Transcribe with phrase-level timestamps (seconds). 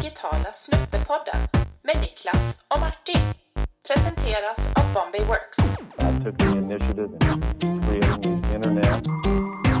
[0.00, 1.36] digitala Snuttepodden
[1.82, 3.22] med Niklas och Martin.
[3.88, 5.58] Presenteras av Bombay Works.
[5.98, 7.10] I took the initiative
[7.62, 9.06] in creating the internet.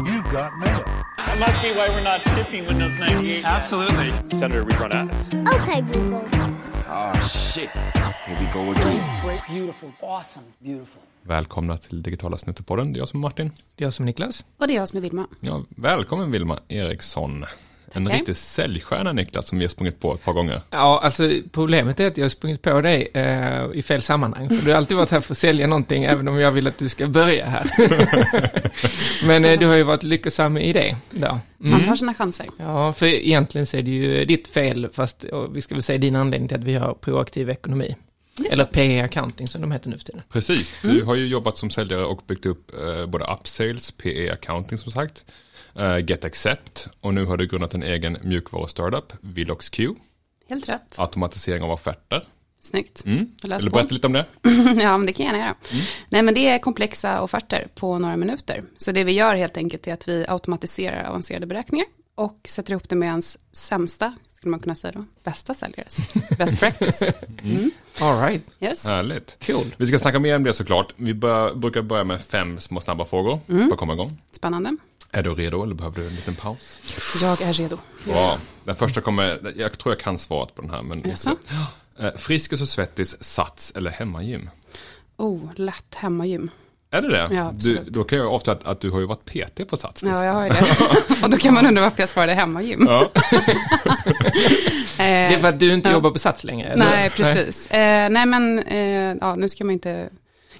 [0.08, 0.84] You've got mail.
[1.16, 3.44] That must be why we're not shipping Windows 98.
[3.44, 4.12] Absolutely.
[4.38, 5.28] Senator rerun ads.
[5.34, 6.22] Okay, Google.
[6.88, 7.70] Oh, shit.
[8.26, 9.00] Here we go again.
[9.24, 11.00] Great, beautiful, awesome, beautiful.
[11.22, 12.92] Välkomna till Digitala Snuttepodden.
[12.92, 13.50] Det är jag som är Martin.
[13.76, 14.44] Det är jag som är Niklas.
[14.58, 15.26] Och det är jag som är Vilma.
[15.40, 17.46] Ja, välkommen Vilma Eriksson.
[17.92, 18.18] En Tackar.
[18.18, 20.60] riktig säljstjärna Niklas som vi har sprungit på ett par gånger.
[20.70, 24.48] Ja, alltså problemet är att jag har sprungit på dig eh, i fel sammanhang.
[24.48, 26.78] För du har alltid varit här för att sälja någonting, även om jag vill att
[26.78, 27.70] du ska börja här.
[29.26, 30.96] Men eh, du har ju varit lyckosam i det.
[31.10, 31.38] Då.
[31.58, 32.46] Man tar sina chanser.
[32.58, 35.98] Ja, för egentligen så är det ju ditt fel, fast och vi ska väl säga
[35.98, 37.96] din anledning till att vi har proaktiv ekonomi.
[38.38, 38.64] Just Eller.
[38.64, 40.22] PE Accounting som de heter nu för tiden.
[40.32, 44.78] Precis, du har ju jobbat som säljare och byggt upp eh, både upsales, PE accounting
[44.78, 45.24] som sagt,
[45.74, 49.94] eh, Get Accept och nu har du grundat en egen mjukvaru-startup, Vilox Q,
[50.48, 50.94] Helt rätt.
[50.98, 52.24] automatisering av offerter.
[52.62, 53.04] Snyggt.
[53.04, 53.18] Mm.
[53.42, 54.26] Vill du berätta lite om det?
[54.82, 55.54] ja, men det kan jag gärna göra.
[56.08, 58.62] Nej, men det är komplexa offerter på några minuter.
[58.76, 62.88] Så det vi gör helt enkelt är att vi automatiserar avancerade beräkningar och sätter ihop
[62.88, 65.96] det med ens sämsta, skulle man kunna säga då, bästa säljares
[66.38, 67.02] best practice.
[67.44, 67.70] Mm.
[68.00, 68.84] All right, Yes.
[68.84, 69.36] Härligt.
[69.46, 69.74] cool.
[69.76, 70.92] Vi ska snacka mer om det såklart.
[70.96, 74.18] Vi bör, brukar börja med fem små snabba frågor för att komma igång.
[74.32, 74.76] Spännande.
[75.12, 76.80] Är du redo eller behöver du en liten paus?
[77.22, 77.78] Jag är redo.
[78.04, 78.38] Bra.
[78.64, 80.82] Den första kommer, jag tror jag kan svaret på den här.
[80.82, 81.36] Men Jaså?
[81.98, 84.50] Eh, Friskis och Svettis, Sats eller hemmagym?
[85.16, 86.50] Oh, lätt hemmagym.
[86.92, 87.28] Är det det?
[87.34, 90.02] Ja, du, då kan jag ofta att, att du har ju varit PT på Sats.
[90.02, 91.22] Ja, jag har ju det.
[91.24, 92.84] och då kan man undra varför jag svarade hemmagym.
[92.88, 93.10] Ja.
[94.96, 95.92] Det är för att du inte Ja.
[95.92, 96.68] jobbar på Sats längre?
[96.68, 96.84] eller?
[96.84, 97.70] Nej, precis.
[97.70, 100.08] Eh, nej, men eh, ja, nu ska man inte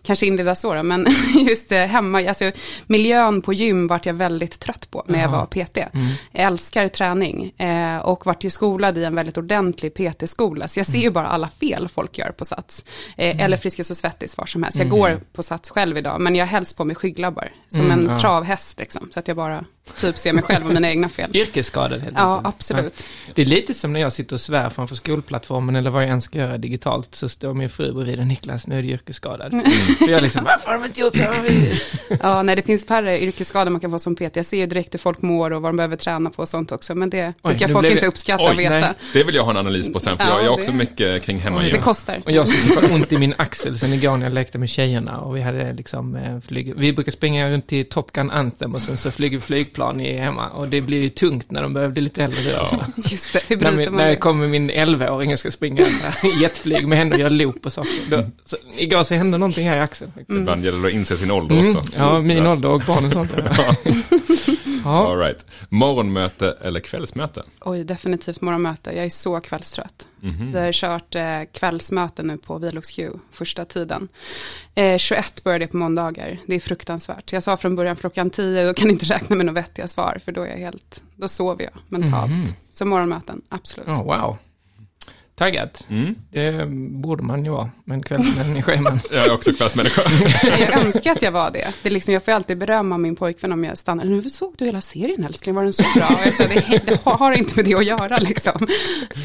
[0.03, 1.07] kanske inleda så då, men
[1.49, 2.51] just det, hemma, alltså
[2.87, 5.77] miljön på gym vart jag väldigt trött på när jag var PT.
[5.77, 5.93] Jag
[6.33, 10.99] älskar träning eh, och vart ju skolad i en väldigt ordentlig PT-skola, så jag ser
[10.99, 12.85] ju bara alla fel folk gör på Sats.
[13.17, 14.79] Eh, Eller Friskis och Svettis, var som helst.
[14.79, 18.79] Jag går på Sats själv idag, men jag helst på mig skygglabbar, som en travhäst
[18.79, 19.65] liksom, så att jag bara
[19.97, 21.31] typ ser mig själv och mina egna fel.
[21.37, 22.55] Yrkesskadad helt Ja, enkelt.
[22.55, 23.05] absolut.
[23.35, 26.23] Det är lite som när jag sitter och svär framför skolplattformen eller vad jag än
[26.23, 29.51] ska göra digitalt så står min fru bredvid och Niklas, nu är du yrkesskadad.
[29.99, 31.25] För jag liksom, varför har de inte gjort så?
[32.23, 34.37] Ja, nej, det finns färre yrkesskador man kan få som PT.
[34.37, 36.73] Jag ser ju direkt hur folk mår och vad de behöver träna på och sånt
[36.73, 36.95] också.
[36.95, 38.79] Men det Oj, brukar folk blev inte jag- uppskatta Oj, och veta.
[38.81, 38.91] nej.
[39.13, 40.77] Det vill jag ha en analys på sen, för Ja, jag, jag har också det-
[40.77, 41.83] mycket kring Det hemmagym.
[41.83, 42.23] kostar.
[42.25, 45.37] Och jag får ont i min axel sen igår när jag lekte med tjejerna och
[45.37, 46.75] vi hade liksom eh, flyg...
[46.77, 49.41] Vi brukar springa runt till Top Gun Anthem och sen så flyger vi
[49.81, 52.51] flygplan i hemma och det blir ju tungt när de börjar bli lite äldre.
[52.51, 52.59] Ja.
[52.59, 52.77] Alltså.
[53.11, 54.09] Just det, hur När, min, när det?
[54.11, 55.87] jag kommer min 11-åring och ska springa i
[56.43, 57.93] jetflyg med henne och göra loop och saker.
[58.11, 60.13] Då, så, igår så hände någonting här i axeln.
[60.15, 60.39] faktiskt.
[60.39, 61.93] Ibland gäller det att inse sin ålder Mm, också.
[61.97, 63.53] ja, min ålder och barnens ålder.
[63.59, 63.93] Ja.
[64.85, 65.47] All right.
[65.69, 67.43] Morgonmöte eller kvällsmöte?
[67.61, 68.91] Oj, definitivt morgonmöte.
[68.97, 70.07] Jag är så kvällstrött.
[70.21, 70.53] Mhm.
[70.53, 74.09] Vi har kört eh, kvällsmöte nu på Vilux Q, första tiden.
[74.75, 76.39] Eh, 21 börjar det på måndagar.
[76.47, 77.33] Det är fruktansvärt.
[77.33, 80.33] Jag sa från början klockan 10, då kan inte räkna med några vettiga svar, för
[80.33, 82.31] då är jag helt, då sover jag mentalt.
[82.31, 82.45] Mhm.
[82.71, 83.89] Så morgonmöten, absolut.
[83.89, 84.37] Oh, wow.
[85.41, 85.87] Taggat.
[85.91, 86.15] Mm.
[86.31, 89.01] Det borde man ju vara, men kvällsmänniska är man.
[89.11, 90.03] Jag är också kvällsmänniska.
[90.59, 91.69] Jag önskar att jag var det.
[91.83, 94.05] det är liksom, jag får alltid berömma min pojkvän om jag stannar.
[94.05, 96.07] Nu såg du hela serien älskling, var den så bra?
[96.07, 98.67] Och jag sa, det, det har inte med det att göra liksom.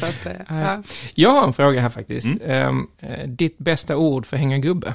[0.00, 0.82] Så att, eh, ja.
[1.14, 2.28] Jag har en fråga här faktiskt.
[2.46, 4.94] Ehm, eh, ditt bästa ord för hänga gubbe?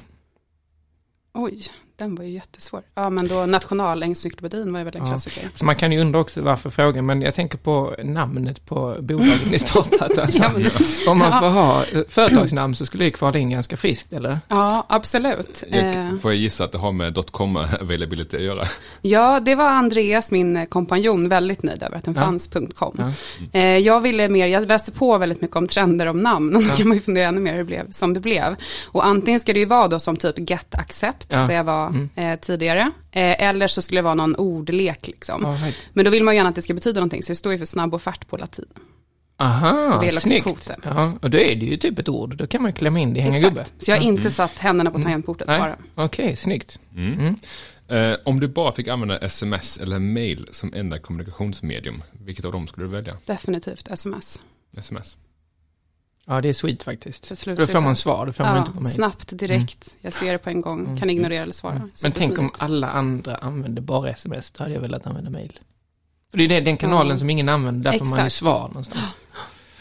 [1.33, 1.63] Oj,
[2.01, 2.81] den var ju jättesvår.
[2.95, 5.07] Ja, men då nationalencyklopedin var ju väl en Ja.
[5.07, 5.49] klassiker.
[5.55, 9.51] Så man kan ju undra också varför frågan, men jag tänker på namnet på bolaget
[9.51, 10.17] ni startat.
[10.17, 10.65] Alltså, Ja, men,
[11.07, 14.39] om man får ha eh, företagsnamn så skulle det kvala in ganska friskt, eller?
[14.47, 15.63] ja, absolut.
[15.71, 18.67] Eh, Jag, får jag gissa att det har med .com availability att göra?
[19.01, 22.21] ja, det var Andreas, min eh, kompanjon, väldigt nöjd över att den Ja.
[22.21, 22.95] fanns.com.
[22.97, 23.11] Ja.
[23.59, 26.69] Eh, jag ville mer, jag läste på väldigt mycket om trender om namn, och då
[26.69, 28.55] kan man ju fundera ännu mer hur det blev som det blev.
[28.85, 31.37] Och antingen ska det ju vara då som typ Get Accept, Ja.
[31.37, 35.45] där jag var eh, tidigare, eh, eller så skulle det vara någon ordlek liksom.
[35.45, 35.75] All right.
[35.93, 37.65] Men då vill man gärna att det ska betyda någonting, så det står ju för
[37.65, 38.65] snabb offert på latin.
[39.37, 40.71] Aha, snyggt.
[40.83, 43.19] Ja, och då är det ju typ ett ord, då kan man klämma in det
[43.19, 43.55] i hänga Exakt.
[43.55, 43.65] gubbe.
[43.79, 45.77] Så jag har inte satt händerna på tangentbordet Nej, bara.
[45.95, 46.79] okej, snyggt.
[46.95, 47.35] Mm.
[47.87, 52.67] Eh, om du bara fick använda sms eller mail som enda kommunikationsmedium, vilket av dem
[52.67, 53.17] skulle du välja?
[53.25, 54.39] Definitivt sms.
[54.77, 55.17] Sms.
[56.35, 57.27] Ja, det är sweet faktiskt.
[57.39, 58.91] För då får man svar, det får man Ja, inte på mig.
[58.93, 59.95] snabbt, direkt.
[60.01, 61.75] Jag ser det på en gång, kan ignorera eller svara.
[61.75, 61.89] Mm.
[62.03, 65.59] Men tänk om alla andra använde bara sms, då hade jag velat använda mail.
[66.31, 69.17] För det är den kanalen som ingen använder, där får man ju svar någonstans.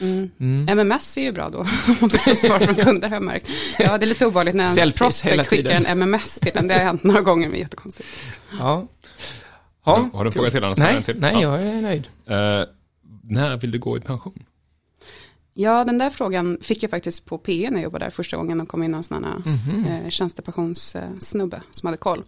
[0.01, 0.31] Mm.
[0.41, 0.69] Mm.
[0.79, 1.67] MMS är ju bra då, om
[2.01, 3.49] man får svar från kunder har jag märkt.
[3.79, 6.67] Ja, det är lite obehagligt när en prospect skickar en MMS till en.
[6.69, 8.09] Det har hänt några gånger, men jättekonstigt.
[8.59, 8.87] Ja.
[9.83, 11.41] Har- har du en fråga till, annars Nej, nej, Ja.
[11.41, 12.09] jag är nöjd.
[12.27, 12.65] Eh,
[13.23, 14.43] när vill du gå i pension?
[15.55, 18.61] Ja, den där frågan fick jag faktiskt på PE när jag jobbade där första gången
[18.61, 19.85] och kom in någon sån här Mhm.
[19.85, 22.23] eh, tjänstepensionssnubbe som hade koll.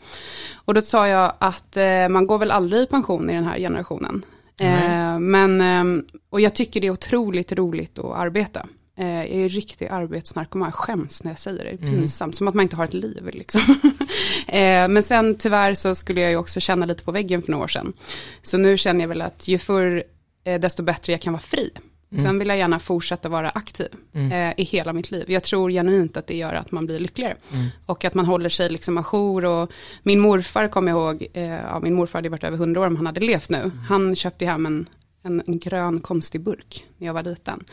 [0.55, 3.59] Och då sa jag att eh, man går väl aldrig i pension i den här
[3.59, 4.25] generationen.
[4.61, 8.67] Eh, men, eh, och jag tycker det är otroligt roligt att arbeta.
[8.99, 12.49] Eh, jag är riktig arbetsnarkoman, jag skäms när jag säger det, det är pinsamt, som
[12.49, 13.61] att man inte har ett liv liksom.
[14.47, 17.65] eh, men sen tyvärr så skulle jag ju också känna lite på väggen för några
[17.65, 17.93] år sedan.
[18.43, 20.03] Så nu känner jag väl att ju förr
[20.45, 21.71] eh, desto bättre jag kan vara fri.
[22.17, 25.31] Sen vill jag gärna fortsätta vara aktiv eh, i hela mitt liv.
[25.31, 27.35] Jag tror genuint att det gör att man blir lyckligare.
[27.87, 29.45] Och att man håller sig liksom ajour.
[29.45, 29.73] Och
[30.03, 32.97] min morfar kommer jag ihåg, eh, ja, min morfar hade varit över hundra år om
[32.97, 33.71] han hade levt nu.
[33.89, 34.87] Han köpte hem en,
[35.25, 37.65] en, en grön konstig burk när jag var liten.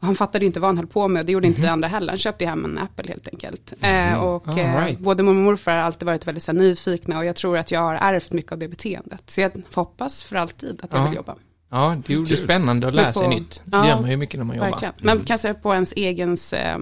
[0.00, 1.88] Och han fattade inte vad han höll på med och det gjorde inte vi andra
[1.88, 2.08] heller.
[2.08, 3.72] Han köpte hem en Apple helt enkelt.
[3.80, 4.98] Eh, och All eh, right.
[4.98, 7.70] både mormor och morfar har alltid varit väldigt så här, nyfikna och jag tror att
[7.70, 9.22] jag har ärvt mycket av det beteendet.
[9.30, 11.06] Så jag hoppas för alltid att jag Ja.
[11.08, 11.34] vill jobba.
[11.70, 13.62] Ja, det är ju spännande att lära sig nytt.
[13.64, 14.70] Det Ja, gör man ju mycket när man jobbar.
[14.70, 14.94] Verkligen.
[15.02, 16.78] Men kan säga på ens egens eh,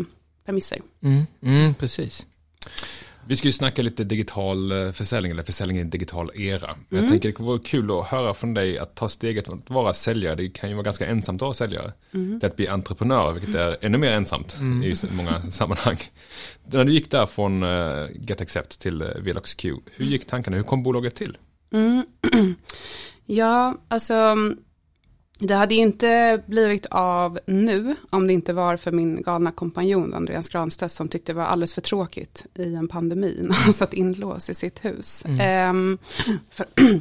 [0.47, 0.79] premisser.
[1.03, 2.27] Mm, mm, precis.
[3.27, 6.71] Vi ska ju snacka lite digital eh, försäljning, eller försäljning i en digital era.
[6.71, 6.85] Mm.
[6.89, 10.35] Jag tänker det vore kul att höra från dig att ta steget att vara säljare.
[10.35, 11.93] Det kan ju vara ganska ensamt att vara säljare.
[12.15, 12.41] Mm.
[12.41, 15.97] Till att bli entreprenör, vilket är ännu mer ensamt i s- många sammanhang.
[16.71, 20.57] När du gick där från uh, Get Accept till Velox Q, hur gick tankarna?
[20.57, 21.37] Hur kom bolaget till?
[23.27, 24.37] Ja, alltså
[25.47, 30.15] det hade ju inte blivit av nu om det inte var för min galna kompanjon
[30.15, 33.93] Andreas Granstedt som tyckte det var alldeles för tråkigt i en pandemi när han satt
[33.93, 35.25] inlåst i sitt hus.
[35.41, 35.99] Ehm,
[36.51, 36.67] för,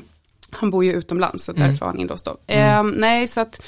[0.49, 2.37] han bor ju utomlands så därför var han inlåst då.
[2.47, 3.65] Ehm, nej, så att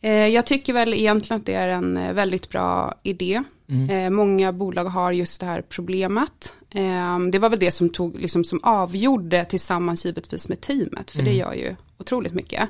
[0.00, 3.42] eh, jag tycker väl egentligen att det är en eh, väldigt bra idé.
[3.90, 6.54] Eh, många bolag har just det här problemet.
[6.74, 11.22] Eh, det var väl det som, tog, liksom, som avgjorde tillsammans givetvis med teamet, för
[11.22, 12.68] det gör ju otroligt mycket.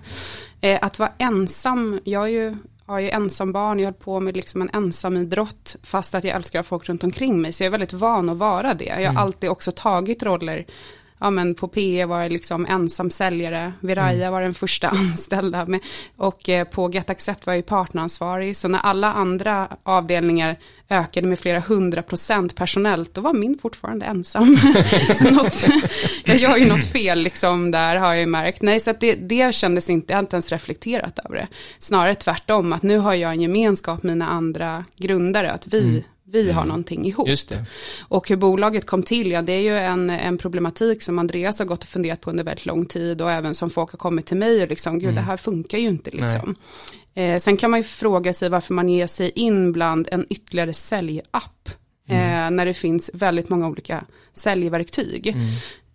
[0.61, 2.56] Eh, att vara ensam, jag är ju,
[2.87, 6.37] har ju ensam barn, jag höll på med liksom en ensam idrott fast att jag
[6.37, 9.01] älskar folk runt omkring mig, så jag är väldigt van att vara det.
[9.01, 10.67] Jag har alltid också tagit roller
[11.25, 15.81] ja, men på PE var jag liksom ensam säljare, Viraya var den första anställda med,
[16.17, 18.56] och eh, på Get Accept var jag ju partneransvarig.
[18.56, 24.06] Så när alla andra avdelningar ökade med flera hundra procent personellt, då var min fortfarande
[24.06, 24.56] ensam.
[25.19, 25.67] så något,
[26.25, 28.62] jag gör ju något fel liksom där har jag ju märkt.
[28.62, 31.49] Nej, så det, det kändes inte, jag har inte ens reflekterat över det.
[31.79, 36.53] Snarare tvärtom, att nu har jag en gemenskap med mina andra grundare, att vi, vi
[36.53, 37.29] har någonting ihop.
[38.09, 41.67] Och hur bolaget kom till, ja det är ju en, en problematik som Andreas har
[41.67, 44.37] gått och funderat på under väldigt lång tid och även som folk har kommit till
[44.37, 46.56] mig och liksom, gud det här funkar ju inte liksom.
[47.15, 50.73] Eh, sen kan man ju fråga sig varför man ger sig in bland en ytterligare
[50.73, 51.69] säljapp.
[52.09, 55.37] Eh, när det finns väldigt många olika säljverktyg.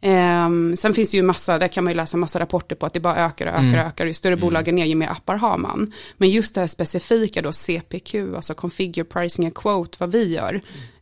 [0.02, 2.94] Eh, sen finns det ju massa, där kan man ju läsa massa rapporter på att
[2.94, 4.06] det bara ökar och ökar och ökar.
[4.06, 5.94] Ju större bolagen är, ju mer appar har man.
[6.18, 10.62] Men just det här specifika då, CPQ, alltså Configure Pricing and Quote, vad vi gör.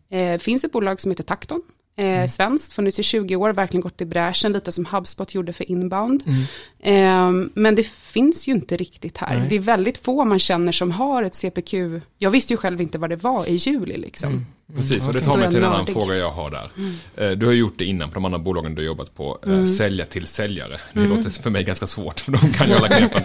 [0.09, 1.61] Eh, finns ett bolag som heter Takton.
[1.99, 5.71] Eh, svenskt, funnits i 20 år, verkligen gått i bräschen, lite som HubSpot gjorde för
[5.71, 6.23] inbound.
[6.79, 9.39] Eh, men det finns ju inte riktigt här.
[9.39, 9.49] Nej.
[9.49, 11.73] Det är väldigt få man känner som har ett CPQ.
[12.17, 14.45] Jag visste ju själv inte vad det var i juli liksom.
[14.75, 16.69] Precis, och det Då tar mig jag till en annan fråga jag har där.
[17.17, 19.51] Eh, Du har gjort det innan på de andra bolagen du har jobbat på, eh,
[19.53, 19.67] Mm.
[19.67, 20.79] sälja till säljare.
[20.93, 23.23] Det låter för mig ganska svårt, för de kan ju alla knepen.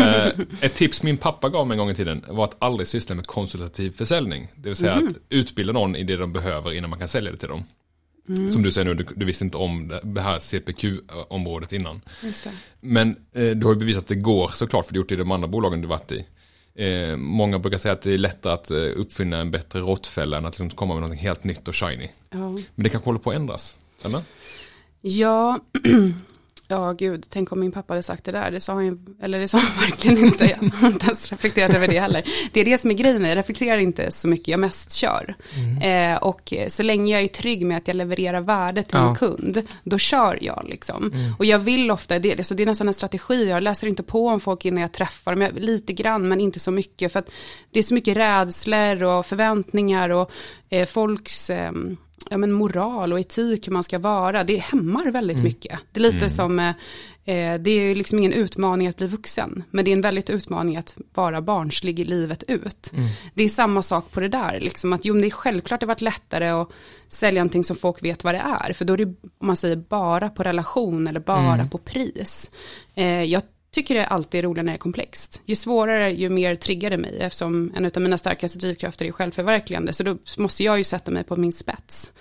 [0.00, 0.28] Eh,
[0.60, 3.26] Ett tips min pappa gav mig en gång i tiden var att aldrig syssla med
[3.26, 4.48] konsultativ försäljning.
[4.56, 5.06] Det vill säga Mm.
[5.06, 7.64] att utbilda någon i det de behöver innan man kan sälja det till dem.
[8.28, 8.50] Mm.
[8.52, 12.00] Som du säger nu, du, du visste inte om det- här CPQ-området innan.
[12.80, 15.14] Men eh, du har ju bevisat att det går såklart, för du har gjort det
[15.14, 16.24] i de andra bolagen du varit i.
[16.74, 20.46] Eh, många brukar säga att det är lättare att eh, uppfinna en bättre råttfälla än
[20.46, 22.08] att liksom komma med något helt nytt och shiny.
[22.30, 22.38] Ja.
[22.50, 24.22] Men det kanske håller på att ändras, eller?
[25.00, 25.58] Ja,
[26.68, 28.50] ja gud, tänk om min pappa hade sagt det där.
[28.50, 30.44] Det sa han eller det sa han verkligen inte.
[30.44, 32.22] Jag har inte ens reflekterat över det heller.
[32.52, 35.36] Det är det som är grejen, jag reflekterar inte så mycket, jag mest kör.
[35.82, 39.06] Eh, och så länge jag är trygg med att jag levererar värde till Ja.
[39.06, 41.12] min kund, då kör jag liksom.
[41.38, 44.26] Och jag vill ofta, det, så det är nästan en strategi, jag läser inte på
[44.28, 47.12] om folk innan jag träffar dem, Jag- lite grann men inte så mycket.
[47.12, 47.30] För att
[47.70, 50.30] det är så mycket rädslor och förväntningar och
[50.68, 51.72] eh, folks eh,
[52.30, 55.80] ja, men moral och etik hur man ska vara, det hämmar väldigt mycket.
[55.92, 56.68] Det är lite som, eh,
[57.24, 60.30] eh, det är ju liksom ingen utmaning att bli vuxen, men det är en väldigt
[60.30, 62.92] utmaning att vara barnslig i livet ut.
[63.34, 65.86] Det är samma sak på det där, liksom att jo, men det är självklart det
[65.86, 66.68] varit lättare att
[67.08, 69.04] sälja någonting som folk vet vad det är, för då är det,
[69.38, 72.50] om man säger bara på relation eller bara på pris.
[72.94, 75.40] Eh, jag tycker det alltid är roligare när det är komplext.
[75.44, 79.92] Ju svårare, ju mer triggar det mig, eftersom en av mina starkaste drivkrafter är självförverkligande,
[79.92, 82.12] så då måste jag ju sätta mig på min spets.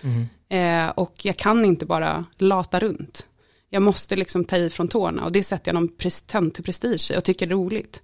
[0.49, 3.25] Eh, och jag kan inte bara lata runt.
[3.69, 6.63] Jag måste liksom ta i från tårna och det sätter jag någon pres- tönt till
[6.63, 8.01] prestige i och tycker är roligt.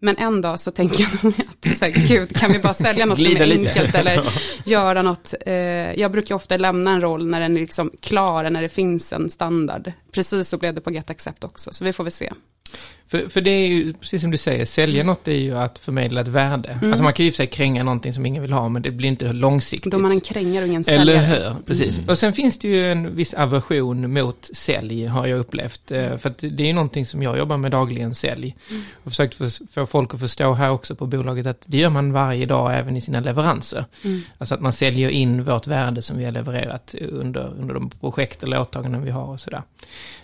[0.00, 3.06] Men en dag så tänker jag nog att, så här, gud, kan vi bara sälja
[3.06, 3.68] något som är lite.
[3.70, 4.28] enkelt eller
[4.64, 5.34] göra något.
[5.46, 5.54] Eh,
[6.00, 9.30] jag brukar ofta lämna en roll när den är liksom klar, när det finns en
[9.30, 9.92] standard.
[10.12, 12.32] Precis så blev det på Get Accept också, så vi får väl se.
[13.14, 15.06] För, för det är ju, precis som du säger, sälja Mm.
[15.06, 16.78] något är ju att förmedla ett värde.
[16.82, 19.08] Alltså man kan ju för sig kränga någonting som ingen vill ha, men det blir
[19.08, 19.92] inte långsiktigt.
[19.92, 21.54] Då man en krängare och ingen Eller säljare.
[21.54, 22.00] hur, precis.
[22.08, 25.90] Och sen finns det ju en viss aversion mot sälj, har jag upplevt.
[25.90, 28.56] Eh, För att det är ju någonting som jag jobbar med dagligen, sälj.
[29.04, 29.34] Och försökt
[29.74, 32.96] få, folk att förstå här också på bolaget att det gör man varje dag även
[32.96, 33.84] i sina leveranser.
[34.38, 38.42] Alltså att man säljer in vårt värde som vi har levererat under, under de projekt
[38.42, 39.62] eller åtaganden vi har och sådär.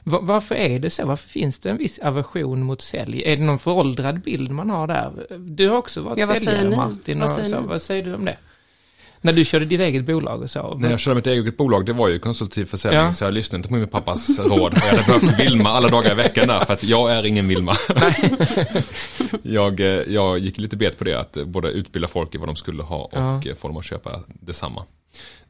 [0.04, 1.06] Va- varför är det så?
[1.06, 3.22] Varför finns det en viss aversion mot sälj?
[3.26, 5.26] Är det någon föråldrad bild man har där?
[5.38, 6.76] Du har också varit Ja, vad säljare?
[6.76, 7.20] Martin.
[7.20, 7.60] Vad och säger så.
[7.60, 8.36] Vad säger du om det?
[9.22, 10.74] När du körde ditt eget bolag och så.
[10.78, 13.12] När jag körde mitt eget bolag, det var ju konsultativ försäljning, Ja.
[13.14, 14.72] så jag lyssnade inte på min pappas råd.
[14.74, 17.74] Jag hade behövt Vilma alla dagar i veckan där, för att jag är ingen Vilma.
[19.42, 22.56] jag, eh, jag gick lite bet på det, att både utbilda folk i vad de
[22.56, 23.42] skulle ha och Ja.
[23.46, 24.82] eh, få dem att köpa detsamma.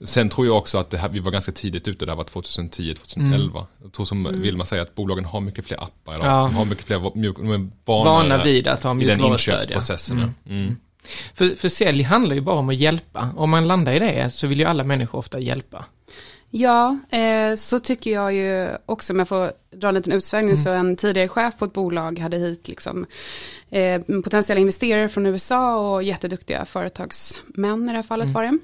[0.04, 2.24] Sen tror jag också att det här, vi var ganska tidigt ute, det här var
[2.24, 3.66] 2010, 2011.
[3.82, 6.26] Jag tror som Vilma säger att bolagen har mycket fler appar idag.
[6.26, 6.42] Ja.
[6.42, 9.70] De har mycket fler mjuk, de är Vana vid att ha mjukvarustöd.
[9.70, 10.52] ja.
[10.52, 10.76] Mm.
[11.34, 13.28] För, för sälj handlar ju bara om att hjälpa.
[13.36, 15.84] Om man landar i det så vill ju alla människor ofta hjälpa.
[16.50, 20.70] Ja, eh, så tycker jag ju också, om jag får dra en liten utsvängning, så
[20.70, 23.06] en tidigare chef på ett bolag hade hit liksom,
[23.70, 28.58] eh, potentiella investerare från USA och jätteduktiga företagsmän i det här fallet var det.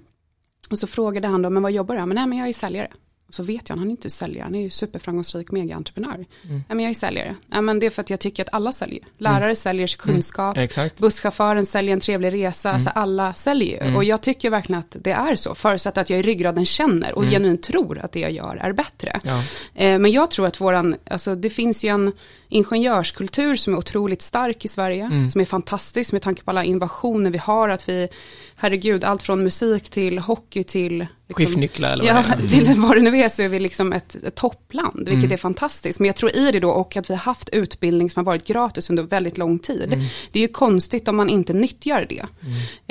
[0.70, 2.06] Och så frågade han då, men vad jobbar du här?
[2.06, 2.90] Men nej, men jag är säljare.
[3.28, 6.26] Så vet jag, han är inte säljare, han är ju superframgångsrik mega-entreprenör.
[6.42, 7.34] Nej, men jag är säljare.
[7.46, 9.00] Nej, men det är för att jag tycker att alla säljer.
[9.18, 10.98] Lärare säljer sin kunskap, Exakt.
[10.98, 13.96] busschauffören säljer en trevlig resa, alltså alla säljer ju.
[13.96, 17.22] Och jag tycker verkligen att det är så, förutsatt att jag i ryggraden känner och
[17.24, 19.20] genuint tror att det jag gör är bättre.
[19.24, 19.42] Ja.
[19.74, 22.12] Eh, men jag tror att våran, alltså det finns ju en
[22.48, 27.30] ingenjörskultur som är otroligt stark i Sverige, som är fantastisk med tanke på alla innovationer
[27.30, 28.08] vi har, att vi,
[28.56, 32.60] herregud, allt från musik till hockey till liksom, Skiftnycklar eller vad Ja, det är.
[32.60, 32.74] Mm.
[32.74, 36.00] till vad det nu är så är vi liksom ett, ett toppland, vilket är fantastiskt.
[36.00, 38.46] Men jag tror i det då och att vi har haft utbildning som har varit
[38.46, 39.92] gratis under väldigt lång tid.
[39.92, 40.04] Mm.
[40.32, 42.24] Det är ju konstigt om man inte nyttjar det.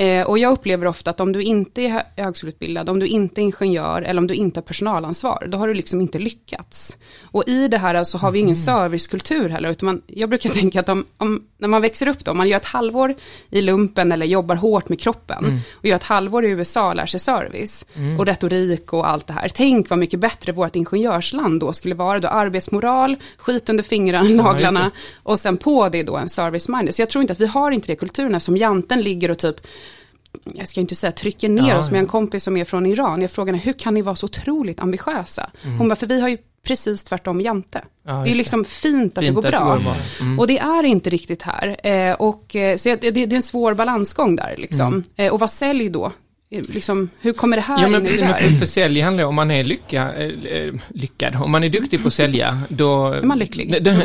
[0.04, 3.42] Eh, och jag upplever ofta att om du inte är hö- högskoleutbildad, om du inte
[3.42, 6.98] är ingenjör eller om du inte har personalansvar, då har du liksom inte lyckats.
[7.22, 10.80] Och i det här så har vi ingen servicekultur heller, utan man, jag brukar tänka
[10.80, 13.16] att om, om, när man växer upp då, om man gör ett halvår
[13.50, 17.06] i lumpen eller jobbar hårt med kroppen och gör ett halvår i USA och lär
[17.06, 17.86] sig service
[18.26, 19.50] och retorik och allt det här.
[19.50, 22.28] Tänk vad mycket bättre vårt ingenjörsland då skulle vara då.
[22.28, 24.92] Arbetsmoral, skit under fingrarna, naglarna
[25.24, 26.96] och sen på det då en service minded.
[26.96, 29.68] Så jag tror inte att vi har inte det kulturen eftersom janten ligger och typ
[30.54, 32.02] jag ska inte säga trycker ner Ja, oss med ja.
[32.02, 33.22] en kompis som är från Iran.
[33.22, 35.50] Jag frågade hur kan ni vara så otroligt ambitiösa?
[35.78, 37.82] Hon bara, för vi har ju precis tvärtom jante.
[38.06, 38.34] Ja, det är det.
[38.34, 39.76] liksom fint att Fint det går att det bra.
[39.76, 39.96] går bra.
[40.22, 40.40] Mm.
[40.40, 41.88] Och det är inte riktigt här.
[41.88, 45.04] Eh, och, eh, så det, det är en svår balansgång där liksom.
[45.16, 46.12] Eh, och vad sälj då?
[46.50, 47.94] Liksom, hur kommer det här Mm.
[47.94, 48.50] Ja, men, in i det här?
[48.50, 52.02] för, för sälj handlar om man är lycka, eh, eh, lyckad, om man är duktig
[52.02, 53.06] på att sälja, då...
[53.08, 53.84] Är man lycklig?
[53.84, 53.92] Då-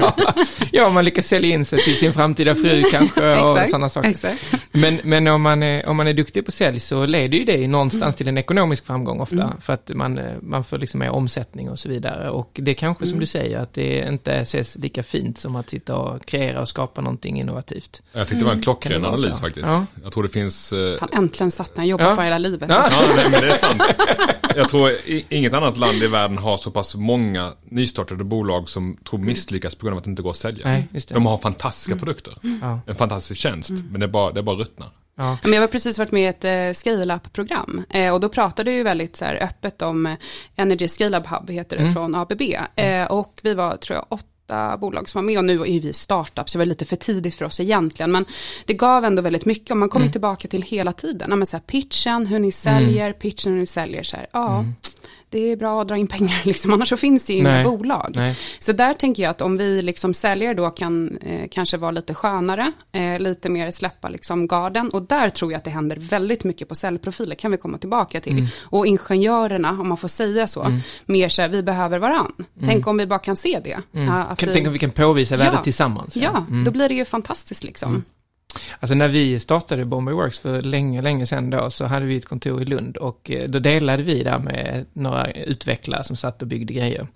[0.00, 0.34] ja,
[0.72, 4.08] ja, om man lyckas sälja in sig till sin framtida fru kanske och sådana saker.
[4.08, 4.44] exakt.
[4.72, 7.68] Men, men om, man är, om man är duktig på sälj så leder ju det
[7.68, 8.12] någonstans Mm.
[8.12, 9.52] till en ekonomisk framgång ofta.
[9.60, 12.30] För att man, eh, man får liksom mer omsättning och så vidare.
[12.30, 13.10] Och det är kanske Mm.
[13.12, 16.68] som du säger att det inte ses lika fint som att sitta och kreera och
[16.68, 18.02] skapa någonting innovativt.
[18.12, 19.40] Jag tyckte det var en det klockren analys så?
[19.40, 19.66] faktiskt.
[19.66, 19.86] Ja.
[20.02, 20.72] Jag tror det finns...
[21.00, 22.16] Fan, äntligen satt den, jobbat Ja.
[22.16, 22.68] bara hela livet.
[22.70, 22.84] Ja.
[22.90, 23.82] Ja, nej, men det är sant.
[24.56, 24.92] Jag tror
[25.28, 29.86] inget annat land i världen har så pass många nystartade bolag som tror misslyckas på
[29.86, 30.66] grund av att det inte går att sälja.
[30.66, 31.14] Nej, just det.
[31.14, 32.34] De har fantastiska produkter.
[32.62, 32.80] Ja.
[32.86, 33.70] En fantastisk tjänst.
[33.90, 34.88] Men det är bara, det är bara ruttnar.
[35.16, 35.36] Ja.
[35.42, 38.76] Men jag har precis varit med i ett eh, scale-up-program eh, och då pratade vi
[38.76, 40.14] ju väldigt så här, öppet om eh,
[40.56, 42.42] Energy Scale-up Hub heter det från ABB
[42.76, 44.26] eh, och vi var tror jag åtta
[44.80, 45.38] bolag som var med.
[45.38, 48.12] Och nu är vi startup så det var lite för tidigt för oss egentligen.
[48.12, 48.24] Men
[48.66, 49.70] det gav ändå väldigt mycket.
[49.70, 53.12] Och man kommer tillbaka till hela tiden, ja, men så här, pitchen, hur ni säljer,
[53.12, 54.02] pitchen hur ni säljer.
[54.02, 54.64] Så här, ja
[55.32, 58.12] det är bra att dra in pengar liksom, annars så finns det ju inga bolag.
[58.14, 58.38] Nej.
[58.58, 62.14] Så där tänker jag att om vi liksom säljare då kan eh, kanske vara lite
[62.14, 66.44] skönare, eh, lite mer släppa liksom garden och där tror jag att det händer väldigt
[66.44, 68.32] mycket på säljprofiler, kan vi komma tillbaka till.
[68.32, 68.46] Mm.
[68.60, 72.32] Och ingenjörerna, om man får säga så, mer så här, vi behöver varann.
[72.66, 73.70] Tänk om vi bara kan se det.
[73.70, 74.36] Ja, att Mm.
[74.36, 75.60] Kan, vi, tänk om vi kan påvisa värdet Ja.
[75.62, 76.16] tillsammans.
[76.16, 78.04] ja, då blir det ju fantastiskt liksom.
[78.80, 82.28] Alltså när vi startade Bombay Works för länge, länge sedan då, så hade vi ett
[82.28, 86.48] kontor i Lund och eh, då delade vi där med några utvecklare som satt och
[86.48, 87.06] byggde grejer.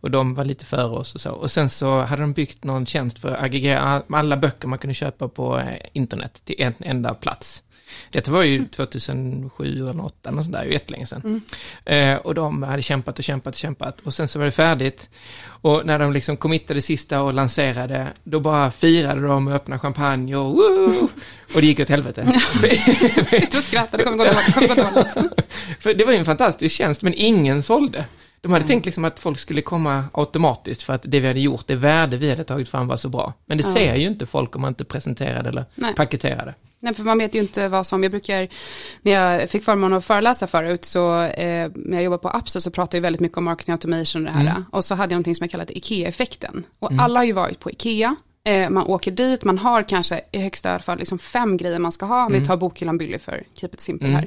[0.00, 1.30] Och de var lite före oss och så.
[1.30, 4.94] Och sen så hade de byggt någon tjänst för att aggregera alla böcker man kunde
[4.94, 7.62] köpa på eh, internet till en enda plats.
[8.10, 11.42] Detta var ju 2007 eller 2008, något sånt där, ju jättelänge sedan.
[11.84, 15.10] Eh, och de hade kämpat och kämpat och kämpat och sen så var det färdigt.
[15.44, 20.36] Och när de liksom committade sista och lanserade, då bara firade de och öppnade champagne
[20.36, 21.08] och woo!
[21.54, 22.26] Och det gick åt helvete.
[23.30, 25.46] Sitter och skrattar, det kommer gå dåligt.
[25.80, 28.04] För det var ju en fantastisk tjänst, men ingen sålde.
[28.40, 31.66] De hade tänkt liksom att folk skulle komma automatiskt för att det vi hade gjort,
[31.66, 33.32] det värde vi hade tagit fram var så bra.
[33.46, 33.72] Men det Ja.
[33.72, 35.94] ser ju inte folk om man inte presenterar det eller Nej.
[35.94, 36.54] paketerar det.
[36.80, 38.48] Nej, för man vet ju inte vad som, jag brukar,
[39.02, 42.70] när jag fick förmånen att föreläsa förut, så eh, när jag jobbade på Apsa så
[42.70, 44.64] pratade jag väldigt mycket om marketing automation och det här.
[44.72, 46.64] Och så hade jag någonting som jag kallade IKEA-effekten.
[46.78, 50.38] Och alla har ju varit på IKEA, eh, man åker dit, man har kanske i
[50.38, 53.70] högsta fall liksom fem grejer man ska ha, om vi tar bokhyllan Billy för Keep
[53.72, 54.26] it simple här.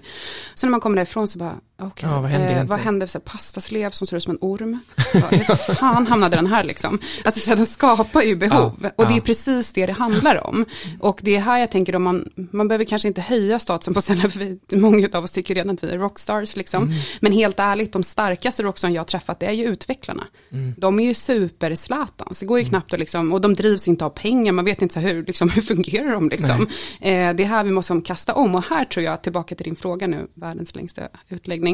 [0.55, 3.17] Så när man kommer därifrån så bara, okej, Ja, vad hände eh, vad hände, så
[3.17, 4.79] här, pastaslev som ser ut som en orm.
[5.13, 7.00] Hur fan hamnade den här liksom?
[7.24, 10.48] Alltså så här, den skapar ju behov, Ja, och det är precis det det handlar
[10.48, 10.65] om.
[11.00, 14.01] Och det är här jag tänker om man, man behöver kanske inte höja statusen på
[14.01, 16.83] ställen, för vi, många av oss tycker redan att vi är rockstars liksom.
[16.83, 16.95] Mm.
[17.19, 20.24] Men helt ärligt, de starkaste rockstars jag har träffat, det är ju utvecklarna.
[20.51, 20.74] Mm.
[20.77, 24.09] De är ju superslatans, det går ju knappt att liksom, och de drivs inte av
[24.09, 26.67] pengar, man vet inte så här hur, liksom, hur fungerar de liksom.
[27.01, 29.75] Eh, det är här vi måste kasta om, och här tror jag, tillbaka till din
[29.75, 31.68] fråga nu, världens längsta utläggning,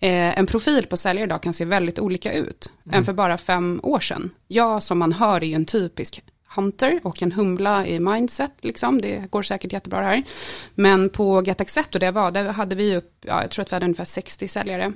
[0.00, 3.80] eh, en profil på säljare idag kan se väldigt olika ut än för bara fem
[3.82, 4.30] år sedan.
[4.48, 6.22] Jag som man hör är ju en typisk
[6.54, 9.00] hunter och en humla i mindset, liksom.
[9.00, 10.22] det går säkert jättebra här.
[10.74, 13.62] Men på Get Accept och det jag var, där hade vi upp, ja, jag tror
[13.62, 14.92] att vi hade ungefär 60 säljare.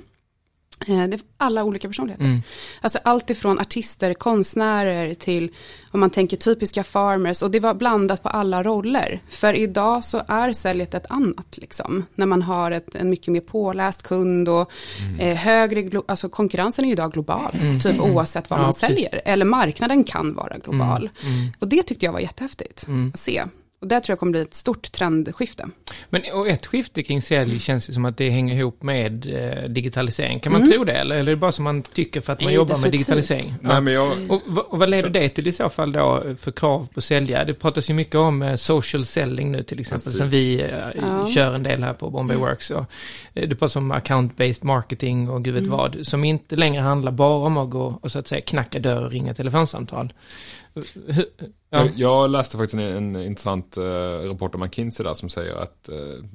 [0.87, 2.41] Eh, Det är alla olika personligheter.
[2.81, 5.51] Alltså allt ifrån artister, konstnärer till
[5.91, 9.21] om man tänker typiska farmers och det var blandat på alla roller.
[9.29, 12.05] För idag så är säljet ett annat liksom.
[12.15, 14.71] När man har ett, en mycket mer påläst kund och
[15.19, 17.51] eh, högre, alltså konkurrensen är ju idag global.
[17.83, 18.87] Typ oavsett vad Ja, man precis.
[18.87, 19.21] säljer.
[19.25, 21.09] Eller marknaden kan vara global.
[21.59, 23.43] Och det tyckte jag var jättehäftigt att se.
[23.81, 25.67] Och där tror jag kommer bli ett stort trendskifte.
[26.09, 29.69] Men och ett skifte kring sälj känns ju som att det hänger ihop med eh,
[29.69, 30.39] digitalisering.
[30.39, 32.45] Kan man tro det eller, eller är det bara som man tycker för att man
[32.45, 33.17] Nej, jobbar med definitivt.
[33.17, 33.55] digitalisering?
[33.61, 36.51] Nej, men jag, Och, vad- och vad leder det till i så fall då för
[36.51, 37.45] krav på säljare?
[37.45, 40.17] Det pratas ju mycket om eh, social selling nu till exempel, Precis.
[40.17, 40.69] som vi eh,
[41.01, 41.27] Ja.
[41.35, 42.71] kör en del här på Bombay Works.
[42.71, 42.85] Och,
[43.33, 47.45] eh, det pratas om account-based marketing och gud vet vad, som inte längre handlar bara
[47.45, 50.13] om att gå och så att säga knacka dörr och ringa telefonsamtal.
[51.69, 51.89] Ja.
[51.95, 53.83] Jag, läste faktiskt en, en intressant eh,
[54.29, 56.25] rapport om McKinsey där som säger att uh,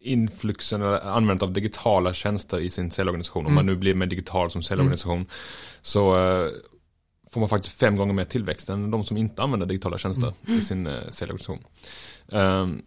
[0.00, 4.50] influxen eller användandet av digitala tjänster i sin säljorganisation, om man nu blir mer digital
[4.50, 5.26] som säljorganisation,
[5.82, 6.48] så eh,
[7.30, 10.60] får man faktiskt fem gånger mer tillväxt än de som inte använder digitala tjänster i
[10.60, 11.64] sin uh, säljorganisation.
[12.32, 12.82] Ehm,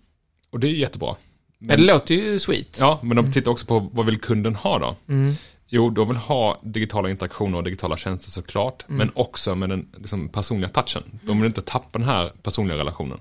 [0.50, 1.16] och det är jättebra.
[1.60, 2.78] Ja, det låter ju sweet.
[2.80, 4.96] Ja, men de tittar också på vad vill kunden ha då?
[5.14, 5.34] Mm.
[5.68, 10.30] Jo, de vill ha digitala interaktioner och digitala tjänster såklart, men också med den liksom,
[10.30, 11.04] personliga touchen.
[11.22, 13.20] De vill inte tappa den här personliga relationen.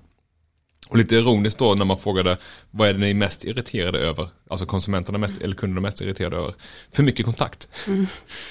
[0.89, 2.37] Och lite ironiskt då när man frågade
[2.71, 4.29] vad är det ni är mest irriterade över?
[4.51, 6.55] Alltså konsumenterna mest, eller kunderna mest irriterade över?
[6.93, 7.69] För mycket kontakt.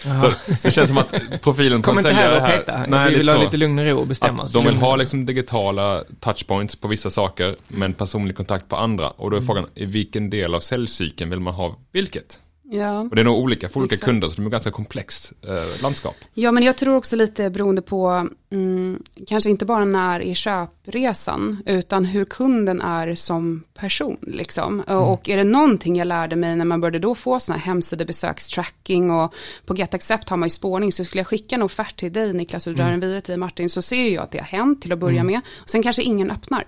[0.04, 0.32] Så
[0.64, 2.86] det känns som att profilen på en här säljare och peta.
[2.88, 3.44] Nej, vi vill ha så.
[3.44, 4.52] lite lugn och ro och bestämma oss.
[4.52, 9.10] de vill ha liksom digitala touchpoints på vissa saker, men personlig kontakt på andra.
[9.10, 12.40] Och då är frågan, i vilken del av säljcykeln vill man ha vilket?
[12.74, 13.00] Ja.
[13.00, 14.06] Och det är nog olika för olika Exakt.
[14.10, 16.16] kunder, så det är ett ganska komplext eh, landskap.
[16.34, 21.64] Ja, men jag tror också lite beroende på, mm, kanske inte bara när i köpresan,
[21.66, 24.18] utan hur kunden är som person.
[24.22, 24.80] Liksom.
[24.80, 27.66] Och, och är det någonting jag lärde mig när man började då få sådana här
[27.66, 29.34] hemsidebesökstracking och
[29.66, 32.34] på Get Accept har man ju spårning, så skulle jag skicka en offert till dig
[32.34, 34.82] Niklas och dra den vidare till dig Martin, så ser jag att det har hänt
[34.82, 36.64] till att börja med, och sen kanske ingen öppnar.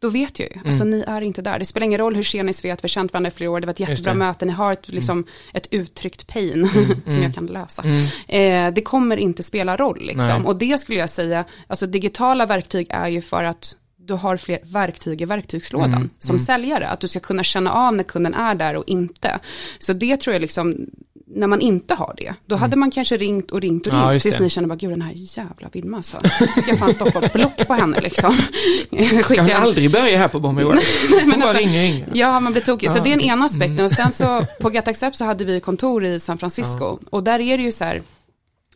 [0.00, 1.58] Då vet jag ju, alltså ni är inte där.
[1.58, 3.50] Det spelar ingen roll hur tjenis vi är, att vi har känt varandra i flera
[3.50, 6.68] år, det var ett jättebra möte, ni har ett, liksom, ett uttryckt pain
[7.06, 7.84] som jag kan lösa.
[8.28, 10.46] Eh, det kommer inte spela roll liksom.
[10.46, 14.58] Och det skulle jag säga, alltså digitala verktyg är ju för att du har fler
[14.64, 16.88] verktyg i verktygslådan som säljare.
[16.88, 19.38] Att du ska kunna känna av när kunden är där och inte.
[19.78, 20.86] Så det tror jag liksom,
[21.34, 24.12] när man inte har det, då hade man kanske ringt och ringt och Ja, ringt
[24.12, 24.42] just tills det.
[24.42, 26.16] ni känner bara, gud den här jävla Vilma alltså.
[26.62, 28.32] Ska jag fan stoppa ett block på henne liksom.
[29.24, 30.86] Ska en- aldrig börja här på Bombay Works?
[31.10, 32.08] Hon bara alltså- ringer ringer.
[32.14, 32.90] Ja, man blir tokig.
[32.90, 33.80] Så Ja, det är en ena aspekten.
[33.84, 36.98] Och sen så på Get Accept så hade vi kontor i San Francisco.
[37.10, 38.02] Och där är det ju så här,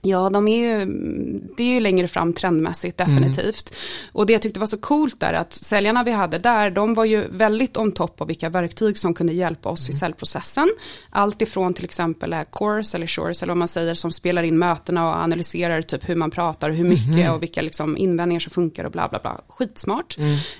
[0.02, 0.86] ja de är ju,
[1.56, 3.74] det är ju längre fram trendmässigt definitivt.
[4.12, 7.04] Och det jag tyckte var så coolt där att säljarna vi hade där, de var
[7.04, 10.70] ju väldigt on top av vilka verktyg som kunde hjälpa oss i säljprocessen.
[11.10, 15.08] Allt ifrån till exempel Course eller Shores eller vad man säger som spelar in mötena
[15.08, 18.92] och analyserar typ hur man pratar hur mycket och vilka liksom invändningar som funkar och
[18.92, 19.40] bla bla bla.
[19.48, 20.16] Skitsmart.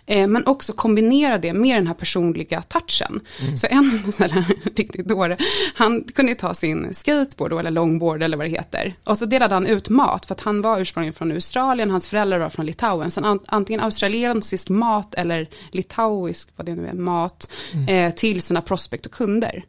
[0.07, 3.21] Eh, men också kombinera det med den här personliga touchen.
[3.57, 4.45] Så en här
[4.77, 5.37] riktigt dåre,
[5.75, 8.95] han kunde ju ta sin skateboard eller longboard eller vad det heter.
[9.05, 12.39] Och så delade han ut mat, för att han var ursprungligen från Australien, hans föräldrar
[12.39, 13.11] var från Litauen.
[13.11, 17.51] Så an, antingen australiensisk mat eller litauisk, vad det nu är, mat,
[17.89, 19.65] eh, till sina prospect och kunder.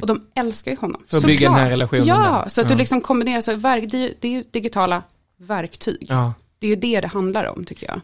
[0.00, 1.02] Och de älskar ju honom.
[1.06, 2.48] För att bygga den här relationen Ja, där.
[2.48, 2.74] så att Ja.
[2.74, 5.02] du liksom kombinerar, så det är ju digitala
[5.36, 6.06] verktyg.
[6.08, 6.32] Ja.
[6.58, 8.00] Det är ju det det handlar om, tycker jag.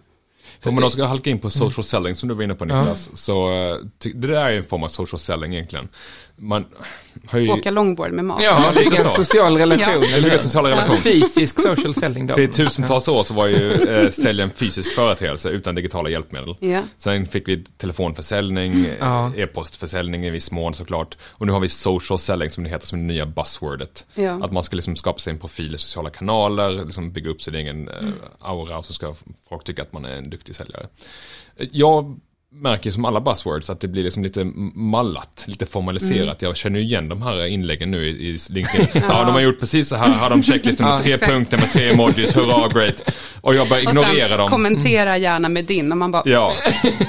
[0.60, 2.64] För om man då ska halka in på social selling som du var inne på
[2.64, 3.76] Niklas, så eh,
[4.14, 5.88] det där är en form av social selling egentligen.
[6.36, 6.64] Man
[7.26, 7.48] har ju...
[7.50, 8.40] Åka longboard med mat.
[8.42, 9.80] Ja, det är en social relation.
[9.82, 9.92] Ja.
[9.92, 10.32] eller Det är hur?
[10.32, 10.96] en social relation.
[10.96, 12.34] Fysisk social selling då.
[12.34, 16.56] För i tusentals år så var ju eh, sälj en fysisk företeelse utan digitala hjälpmedel.
[16.60, 16.80] Ja.
[16.98, 17.64] Sen fick vi
[18.14, 19.26] telefonförsäljning, Ja.
[19.36, 21.16] eh, e-postförsäljning i viss mån såklart.
[21.30, 24.06] Och nu har vi social selling som det heter som det nya buzzwordet.
[24.14, 24.44] Ja.
[24.44, 27.54] Att man ska liksom skapa sig en profil i sociala kanaler, liksom bygga upp sin
[27.54, 27.94] egen eh,
[28.40, 29.14] aura och så ska
[29.48, 30.86] folk tycka att man är en duktig säljare.
[31.72, 32.20] Jag
[32.56, 34.44] märker som alla buzzwords att det blir liksom lite
[34.74, 36.42] mallat, lite formaliserat.
[36.42, 38.86] Jag känner ju igen de här inläggen nu i, i LinkedIn.
[39.08, 41.72] Ja, de har gjort precis så här, har de checklistan med Ja, tre punkter med
[41.72, 43.02] tre emojis, hurra, great.
[43.40, 44.50] Och jag Och ignorera sen dem.
[44.50, 46.56] kommentera gärna med din, och man bara, Ja,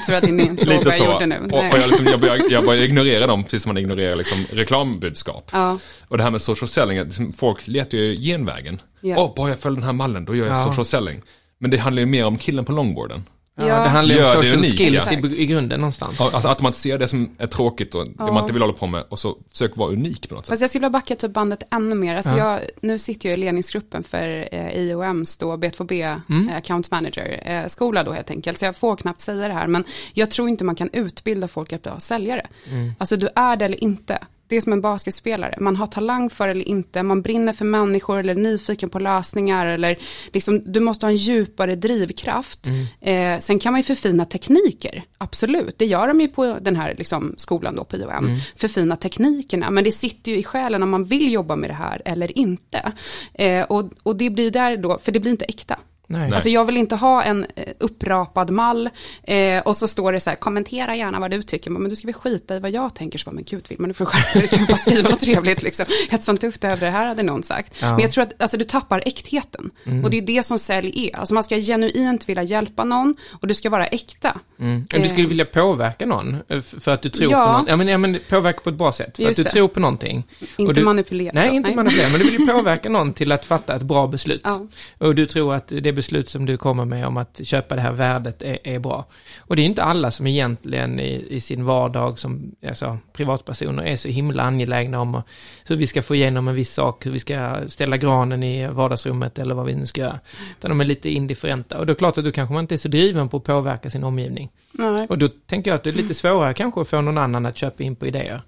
[0.06, 1.04] tror att din insåg lite vad jag så.
[1.12, 1.36] gjorde nu.
[1.52, 4.44] Och, och jag, liksom, jag, börjar, jag börjar ignorera dem precis som man ignorerar liksom
[4.52, 5.50] reklambudskap.
[5.52, 5.78] Ja.
[6.08, 8.80] Och det här med social selling, liksom, folk letar ju genvägen.
[9.02, 9.32] Åh, Ja.
[9.36, 10.64] bara jag följer den här mallen, då gör jag Ja.
[10.64, 11.22] social selling.
[11.58, 13.24] Men det handlar ju mer om killen på longboarden.
[13.58, 13.74] Ja, Ja.
[13.82, 16.16] det handlar ju om social skills i, i grunden någonstans.
[16.18, 19.04] Ja, Alltså automatisera det som är tråkigt och det man inte vill hålla på med
[19.08, 20.50] och så försök vara unik på något sätt.
[20.52, 22.16] Fast jag skulle vilja backa typ bandet ännu mer.
[22.16, 22.52] Alltså Ja.
[22.52, 26.48] jag, nu sitter jag i ledningsgruppen för eh, IOMs då, B2B Mm.
[26.48, 28.58] eh, Account Manager eh, skola då helt enkelt.
[28.58, 29.66] Så jag får knappt säga det här.
[29.66, 32.46] Men jag tror inte man kan utbilda folk att bli säljare.
[32.70, 32.92] Mm.
[32.98, 34.18] Alltså du är det eller inte.
[34.48, 35.54] Det är som en basketspelare.
[35.60, 37.02] Man har talang för eller inte.
[37.02, 39.66] Man brinner för människor eller är nyfiken på lösningar.
[39.66, 39.98] Eller
[40.32, 42.66] liksom, du måste ha en djupare drivkraft.
[42.66, 43.34] Mm.
[43.34, 45.02] Eh, sen kan man ju förfina tekniker.
[45.18, 45.78] Absolut.
[45.78, 48.10] Det gör de ju på den här liksom, skolan då på IOM.
[48.10, 48.38] Mm.
[48.56, 49.70] Förfina teknikerna.
[49.70, 52.92] Men det sitter ju i själen om man vill jobba med det här eller inte.
[53.34, 55.78] Eh, och, och det blir där då, för det blir inte äkta.
[56.06, 56.32] Nej.
[56.32, 58.90] Alltså jag vill inte ha en eh, upprapad mall
[59.22, 62.06] eh, och så står det så här, kommentera gärna vad du tycker, men du ska
[62.06, 64.48] väl skita i vad jag tänker, så bara, men gud Wilman, du får skärpa dig,
[64.50, 65.84] du kan bara skriva något trevligt liksom.
[66.28, 67.72] Inte upp det över det här, hade någon sagt.
[67.80, 67.90] Ja.
[67.92, 69.70] Men jag tror att alltså, du tappar äktheten,
[70.04, 71.16] och det är det som sälj är.
[71.18, 74.38] Alltså man ska genuint vilja hjälpa någon, och du ska vara äkta.
[74.60, 74.86] Mm.
[74.90, 77.46] Du skulle vilja påverka någon, eh, för att du tror Ja.
[77.52, 79.42] på något, ja men, ja men påverka på ett bra sätt, för Just att du
[79.42, 79.50] det.
[79.50, 80.24] tror på någonting.
[80.56, 81.30] Inte du, manipulera.
[81.34, 84.40] Nej, inte manipulera, men du vill ju påverka någon till att fatta ett bra beslut.
[84.44, 84.66] Ja.
[84.98, 87.92] Och du tror att det beslut som du kommer med om att köpa det här
[87.92, 89.04] värdet är, är bra.
[89.38, 93.96] Och det är inte alla som egentligen i, i sin vardag som alltså, privatpersoner är
[93.96, 95.22] så himla angelägna om
[95.66, 99.38] hur vi ska få igenom en viss sak, hur vi ska ställa granen i vardagsrummet
[99.38, 100.20] eller vad vi nu ska göra.
[100.58, 101.78] Utan de är lite indifferenta.
[101.78, 103.44] Och då är det klart att då kanske man inte är så driven på att
[103.44, 104.50] påverka sin omgivning.
[104.72, 105.06] Nej.
[105.08, 107.56] Och då tänker jag att det är lite svårare kanske att få någon annan att
[107.56, 108.42] köpa in på idéer.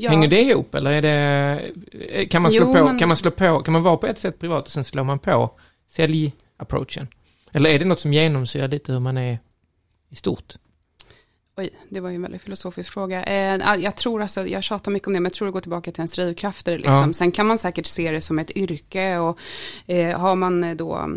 [0.00, 0.10] Ja.
[0.10, 3.30] Hänger det ihop eller är det, kan man slå Jo, på, men- kan man slå
[3.30, 5.50] på, kan man vara på ett sätt privat och sen slår man på
[6.58, 7.08] sälj-approachen?
[7.52, 9.38] Eller är det något som genomsyrar lite hur man är
[10.10, 10.54] i stort?
[11.56, 13.24] Oj, det var ju en väldigt filosofisk fråga.
[13.24, 15.92] Eh, jag tror alltså, jag tjatar mycket om det, men jag tror det går tillbaka
[15.92, 16.78] till ens drivkrafter.
[16.78, 16.94] Liksom.
[16.94, 17.12] Ja.
[17.12, 19.38] Sen kan man säkert se det som ett yrke och
[19.86, 21.10] eh, har man då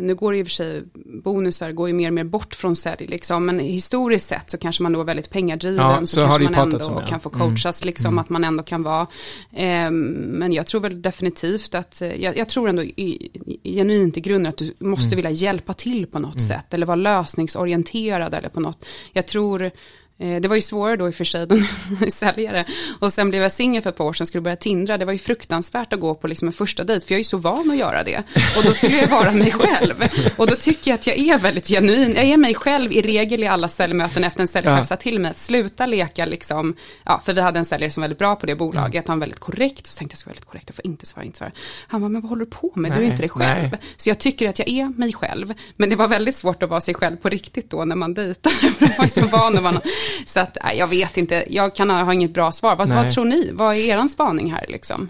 [0.00, 2.76] nu går det i och för sig, bonusar går ju mer och mer bort från
[2.76, 6.20] sälj liksom, men historiskt sett så kanske man då är väldigt pengadriven, Ja, så, så
[6.20, 7.06] kanske man ändå om, ja.
[7.06, 7.40] kan få Mm.
[7.48, 9.06] coachas, liksom, att man ändå kan vara,
[9.52, 13.30] eh, men jag tror väl definitivt att, eh, jag, jag tror ändå i,
[13.64, 15.16] genuint i grunden att du måste Mm.
[15.16, 19.70] vilja hjälpa till på något sätt, eller vara lösningsorienterad eller på något, jag tror,
[20.18, 21.46] Det var ju svårare då i och för sig,
[22.12, 22.64] säljare.
[23.00, 24.98] Och sen blev jag singel för ett par år sedan, skulle börja tindra.
[24.98, 27.24] Det var ju fruktansvärt att gå på liksom en första dejt, för jag är ju
[27.24, 28.22] så van att göra det.
[28.56, 30.04] Och då skulle jag vara mig själv.
[30.36, 32.12] Och då tycker jag att jag är väldigt genuin.
[32.16, 34.84] Jag är mig själv i regel i alla säljmöten efter en säljare Ja.
[34.84, 38.04] sa till mig att sluta leka liksom, ja, för vi hade en säljare som var
[38.04, 40.32] väldigt bra på det bolaget, han var väldigt korrekt, och så tänkte jag ska vara
[40.34, 41.52] väldigt korrekt, jag får inte svara, inte svara.
[41.88, 43.70] Han var men vad håller du på med, du är Nej, inte dig själv.
[43.70, 43.80] nej.
[43.96, 46.80] Så jag tycker att jag är mig själv, men det var väldigt svårt att vara
[46.80, 49.80] sig själv på riktigt då när man dejtar, för jag var så van att vara
[50.26, 52.76] Så att, jag vet inte, jag kan ha, inget bra svar.
[52.76, 53.50] Vad, vad tror ni?
[53.52, 55.08] Vad är eran spaning här liksom?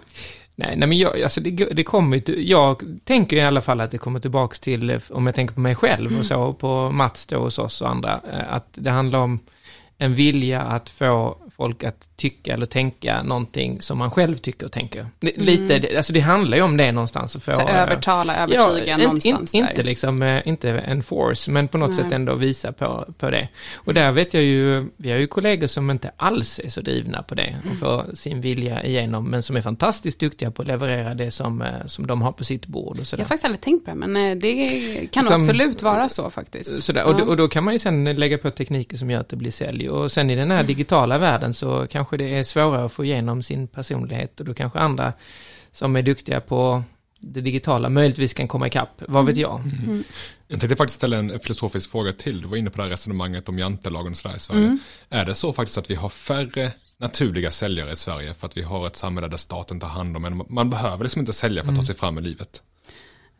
[0.57, 3.99] Nej, nej men jag, alltså det, det kommer jag tänker i alla fall att det
[3.99, 7.59] kommer tillbaks till, om jag tänker på mig själv och så, på Mats då hos
[7.59, 9.39] oss och andra, eh, att det handlar om
[9.99, 14.73] en vilja att få folk att tycka eller tänka någonting som man själv tycker och
[14.73, 15.07] tänker.
[15.21, 17.53] Det- Lite, det- alltså det handlar ju om det någonstans att få...
[17.53, 21.79] Så eh, övertala, övertyga in- in- någonstans Inte liksom, eh, inte en force, men på
[21.79, 21.99] något Nej.
[21.99, 23.49] sätt ändå visa på, på det.
[23.77, 27.23] Och där vet jag ju, vi har ju kollegor som inte alls är så drivna
[27.23, 27.71] på det Mm.
[27.73, 31.63] och får sin vilja igenom, men som är fantastiskt duktiga på att leverera det som,
[31.63, 33.23] eh, som de har på sitt bord och Jag sådär.
[33.23, 36.83] har faktiskt aldrig tänkt på det, men det kan Som- absolut vara så faktiskt.
[36.83, 37.05] Sådär.
[37.05, 37.25] Och, Ja.
[37.25, 39.89] och då kan man ju sen lägga på tekniker som gör att det blir sälj.
[39.89, 43.43] Och sen i den här digitala världen så kanske det är svårare att få igenom
[43.43, 45.13] sin personlighet och då kanske andra
[45.71, 46.83] som är duktiga på
[47.21, 49.03] det digitala möjligtvis kan komma ikapp.
[49.09, 49.61] Vad vet jag?
[50.49, 52.41] Jag tänkte faktiskt ställa en filosofisk fråga till.
[52.41, 54.79] Du var inne på det här resonemanget om jantelagen och sådär i Sverige.
[55.09, 58.63] Är det så faktiskt att vi har färre naturliga säljare i Sverige för att vi
[58.63, 60.43] har ett samhälle där staten tar hand om en?
[60.49, 62.63] Man behöver liksom inte sälja för att ta sig fram i livet.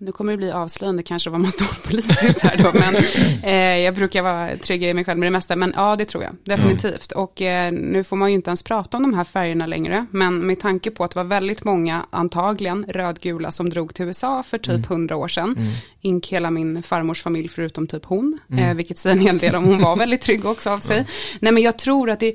[0.05, 2.97] Nu kommer det bli avslöjande kanske vad man står politiskt här då, men
[3.45, 6.25] eh, jag brukar vara trygg i mig själv med det mesta, men ja, det tror
[6.25, 7.13] jag, definitivt.
[7.13, 10.47] Och eh, nu får man ju inte ens prata om de här färgerna längre, men
[10.47, 14.59] med tanke på att det var väldigt många, antagligen rödgula, som drog till USA för
[14.59, 15.57] typ hundra år sedan,
[16.01, 19.65] ink hela min farmors familj förutom typ hon, eh, vilket säger en hel del om
[19.65, 21.07] hon var väldigt trygg också av sig.
[21.41, 22.35] Nej, men jag tror att det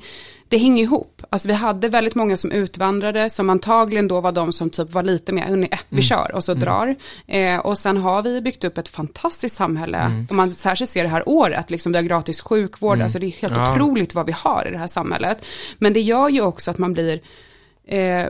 [0.50, 1.22] det hänger ihop.
[1.30, 5.04] Alltså vi hade väldigt många som utvandrade, som antagligen då var de som typ var
[5.04, 6.96] lite mer, äh, vi kör och så drar.
[7.28, 10.26] Eh, och sen har vi byggt upp ett fantastiskt samhälle.
[10.30, 13.32] Om man särskilt ser det här året, liksom vi har gratis sjukvård, alltså det är
[13.42, 13.74] helt Ja.
[13.74, 15.46] otroligt vad vi har i det här samhället.
[15.78, 17.22] Men det gör ju också att man blir
[17.88, 18.26] eh,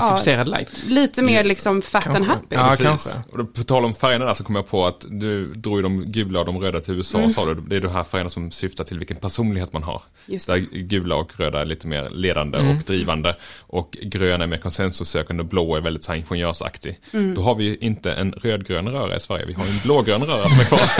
[0.00, 0.84] Pacificerad light.
[0.88, 2.32] lite mer liksom fat and Kanske.
[2.32, 2.46] happy.
[2.48, 2.84] Ja, Precis.
[2.86, 3.10] kanske.
[3.32, 5.82] Och då, på tal om färgerna där så kom jag på att du drog ju
[5.82, 7.54] de gula och de röda till USA sa du.
[7.54, 10.02] Det är de här färgerna som syftar till vilken personlighet man har.
[10.26, 13.36] Just Där gula och röda är lite mer ledande och drivande.
[13.60, 17.00] Och gröna är mer konsensussökande och blå är väldigt så här ingenjörsaktig.
[17.36, 20.48] Då har vi ju inte en rödgrön röra i Sverige, vi har en blågrön röra
[20.48, 20.80] som är kvar.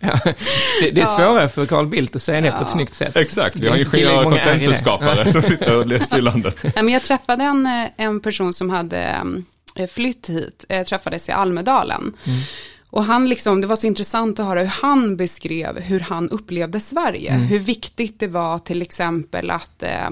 [0.00, 0.18] Ja.
[0.82, 3.16] Det, det är svårare för Carl Bildt att säga det på ett snyggt sätt.
[3.16, 6.58] Exakt, vi har ingenjörer och konsensusskapare som sitter och styr landet.
[6.62, 9.22] Nej, men jag träffade en, en person som hade
[9.76, 12.16] eh, flytt hit, eh, träffades i Almedalen.
[12.90, 16.80] Och han liksom, det var så intressant att höra hur han beskrev hur han upplevde
[16.80, 17.32] Sverige.
[17.32, 20.10] Hur viktigt det var till exempel att eh,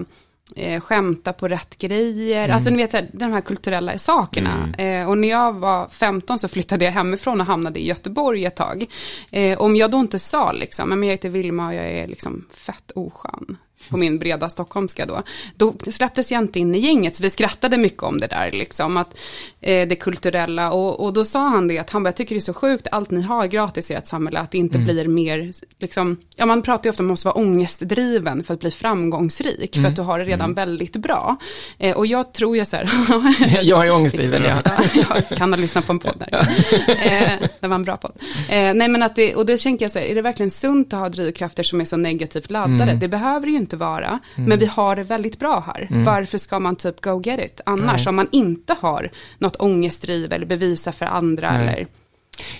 [0.57, 2.49] eh, skämta på rätt grejer.
[2.49, 4.75] Alltså ni vet så här, de här kulturella sakerna.
[4.79, 8.57] Eh, och när jag var 15 så flyttade jag hemifrån och hamnade i Göteborg ett
[8.57, 8.87] tag.
[9.31, 12.45] Eh, om jag då inte sa liksom, men jag heter Vilma och jag är liksom
[12.53, 13.57] fett oskön
[13.91, 15.23] på min breda stockholmska då,
[15.57, 18.97] då släpptes jag inte in i gänget, så vi skrattade mycket om det där, liksom,
[18.97, 19.19] att
[19.61, 22.39] eh, det kulturella, och, och då sa han det, att han bara, jag tycker det
[22.39, 25.53] är så sjukt, allt ni har gratis i ert samhälle, att det inte blir mer,
[25.79, 28.71] liksom, ja man pratar ju ofta om att man måste vara ångestdriven för att bli
[28.71, 31.37] framgångsrik, för att du har det redan väldigt bra.
[31.79, 32.91] Eh, och jag tror ju så här,
[33.63, 34.63] Jag är ångestdriven, ja.
[34.95, 36.49] Ja, jag kan ha lyssnat på en podd där.
[36.89, 38.13] Eh, det var en bra podd.
[38.49, 40.93] Eh, nej men att det, och då tänker jag så här, är det verkligen sunt
[40.93, 42.83] att ha drivkrafter som är så negativt laddade?
[42.83, 42.99] Mm.
[42.99, 45.89] Det behöver ju inte vara, men vi har det väldigt bra här.
[45.91, 46.05] Mm.
[46.05, 48.07] Varför ska man typ go get it annars?
[48.07, 51.87] Om man inte har något ångestdriv eller bevisa för andra eller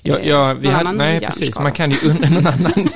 [0.03, 2.73] Ja, eh, ja vi hade, nej precis, man kan ju unna någon annan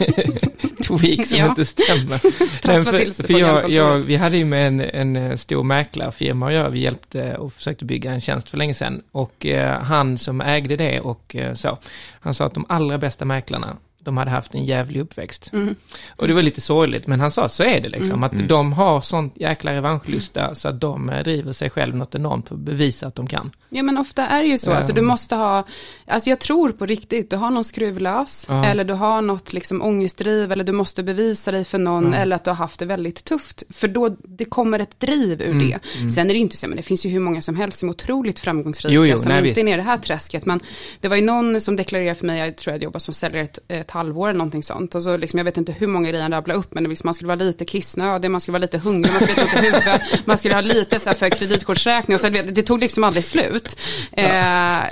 [0.87, 1.47] tweak som Ja.
[1.47, 2.21] inte stämmer.
[2.67, 6.53] Nej, för, för jag, jag, vi hade ju med en, en eh, stor mäklarfirma att
[6.53, 9.03] göra, vi hjälpte och försökte bygga en tjänst för länge sedan.
[9.13, 11.79] Och eh, han som ägde det och eh, så,
[12.21, 15.51] han sa att de allra bästa mäklarna, de hade haft en jävlig uppväxt.
[15.53, 15.75] Mm.
[16.17, 19.01] Och det var lite sorgligt, men han sa så är det liksom, att de har
[19.01, 23.07] sånt jäkla revanschlusta så att de eh, driver sig själv något enormt för att bevisa
[23.07, 23.51] att de kan.
[23.69, 24.77] Ja men ofta är det ju så, Ja.
[24.77, 25.65] alltså du måste ha,
[26.07, 28.65] alltså jag tror på riktigt, du har någon skruvlös, Ja.
[28.65, 32.45] eller du har något liksom ångestdriv, eller du måste bevisa dig för någon, eller att
[32.45, 36.11] du har haft det väldigt tufft, för då, det kommer ett driv ur Mm, det.
[36.11, 37.93] Sen är det inte så, men det finns ju hur många som helst som är
[37.93, 39.59] otroligt framgångsrika, Jo, jo, som nej, inte visst.
[39.59, 40.61] är nere i det här träsket, men
[41.01, 43.59] det var ju någon som deklarerade för mig, jag tror jag jobbade som säljare ett,
[43.69, 46.33] ett halvår eller någonting sånt, och så liksom, jag vet inte hur många grejer han
[46.33, 49.13] rabblade upp, men det liksom, man skulle vara lite kissnödig, man skulle vara lite hungrig,
[49.13, 52.21] man skulle lite ont i huvudet, man skulle ha lite så här för kreditkortsräkning, och
[52.21, 53.79] så, det, det tog liksom aldrig slut.
[54.13, 54.27] Eh,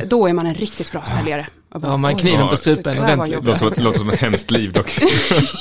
[0.06, 1.46] då är man en riktigt bra säljare.
[1.74, 3.32] Bara, Ja, man kniven på strupen det ordentligt.
[3.34, 3.46] jobbigt.
[3.46, 4.90] Låter som, ett, låter som ett hemskt liv dock.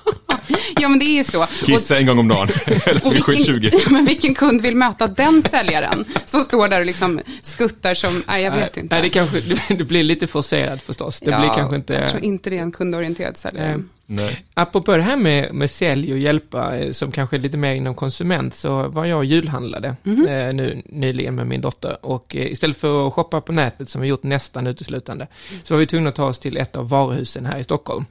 [0.81, 1.39] Ja, men det är ju så.
[1.41, 2.47] Och, Kissa en gång om dagen,
[2.85, 3.59] helst och vid 7.20.
[3.59, 8.23] vilken, men vilken kund vill möta den säljaren som står där och liksom skuttar som,
[8.27, 8.95] nej jag vet Nej, inte.
[8.95, 9.41] Nej, det kanske,
[9.75, 11.19] det blir lite forcerat förstås.
[11.19, 11.93] Det Ja, blir kanske inte...
[11.93, 13.69] Jag tror inte det är en kundorienterad säljare.
[13.69, 13.77] Eh,
[14.11, 14.45] Nej.
[14.53, 17.95] Apropå det här med, med sälj och hjälpa, eh, som kanske är lite mer inom
[17.95, 20.27] konsument, så var jag och julhandlade Mhm.
[20.27, 21.97] eh, nu nyligen med min dotter.
[22.05, 25.27] Och eh, istället för att shoppa på nätet, som vi gjort nästan uteslutande,
[25.63, 28.05] så var vi tvungna att ta oss till ett av varuhusen här i Stockholm.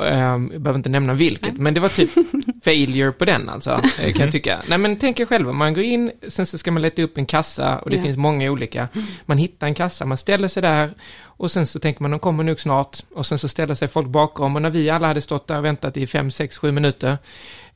[0.00, 2.10] Ehm, Jag behöver inte nämna vilket, men det var typ
[2.64, 4.62] failure på den alltså, eh, kan jag tycka.
[4.68, 7.26] Nej men tänk er själva, man går in, sen så ska man leta upp en
[7.26, 8.02] kassa och det Ja.
[8.02, 8.88] finns många olika.
[9.26, 12.44] Man hittar en kassa, man ställer sig där och sen så tänker man, de kommer
[12.44, 12.98] nog snart.
[13.14, 15.64] Och sen så ställer sig folk bakom och när vi alla hade stått där och
[15.64, 17.18] väntat i fem, sex, sju minuter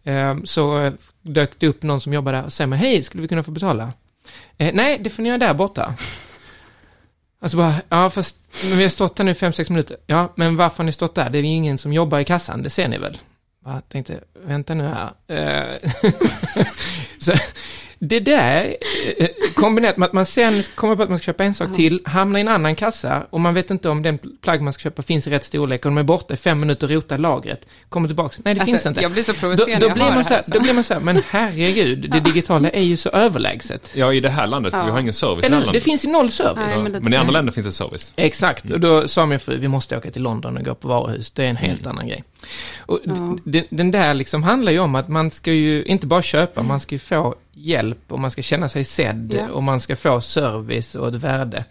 [0.04, 3.22] eh, så eh, dök det upp någon som jobbar där och säger, men hej, skulle
[3.22, 3.92] vi kunna få betala?
[4.58, 5.94] Eh, nej, det får ni göra där borta.
[7.46, 8.36] Alltså bara, ja fast
[8.68, 9.96] men vi har stått här nu fem, sex minuter.
[10.06, 11.30] Ja, men varför har ni stått där?
[11.30, 13.18] Det är ju ingen som jobbar i kassan, det ser ni väl?
[13.64, 15.10] Jag tänkte, vänta nu här.
[15.26, 15.90] Eh,
[17.18, 17.32] så,
[17.98, 18.76] det där
[19.18, 22.00] eh, kombinerat med att man sen kommer på att man ska köpa en sak till,
[22.04, 25.02] hamnar i en annan kassa och man vet inte om den plagg man ska köpa
[25.02, 28.08] finns i rätt storlek och de är borta i fem minuter och rotar lagret, kommer
[28.08, 29.00] tillbaka, nej det Alltså, finns inte.
[29.00, 30.52] jag blir så då, provocerad då, jag blir man så här, här, alltså.
[30.54, 33.92] då blir man så här, men herregud, det digitala är ju så överlägset.
[33.96, 35.62] Ja, i det här landet, för vi har ingen service i det Eller här hur?
[35.62, 35.82] Det landet.
[35.82, 36.72] finns ju noll service.
[36.74, 38.12] Nej, men Men i andra länder finns det service.
[38.16, 41.30] Exakt, och då sa min fru, vi måste åka till London och gå på varuhus,
[41.30, 42.24] det är en helt annan grej.
[42.78, 43.36] Och Ja.
[43.44, 46.80] den, den där liksom handlar ju om att man ska ju inte bara köpa, man
[46.80, 49.48] ska ju få hjälp och man ska känna sig sedd Ja.
[49.52, 51.64] och man ska få service och ett värde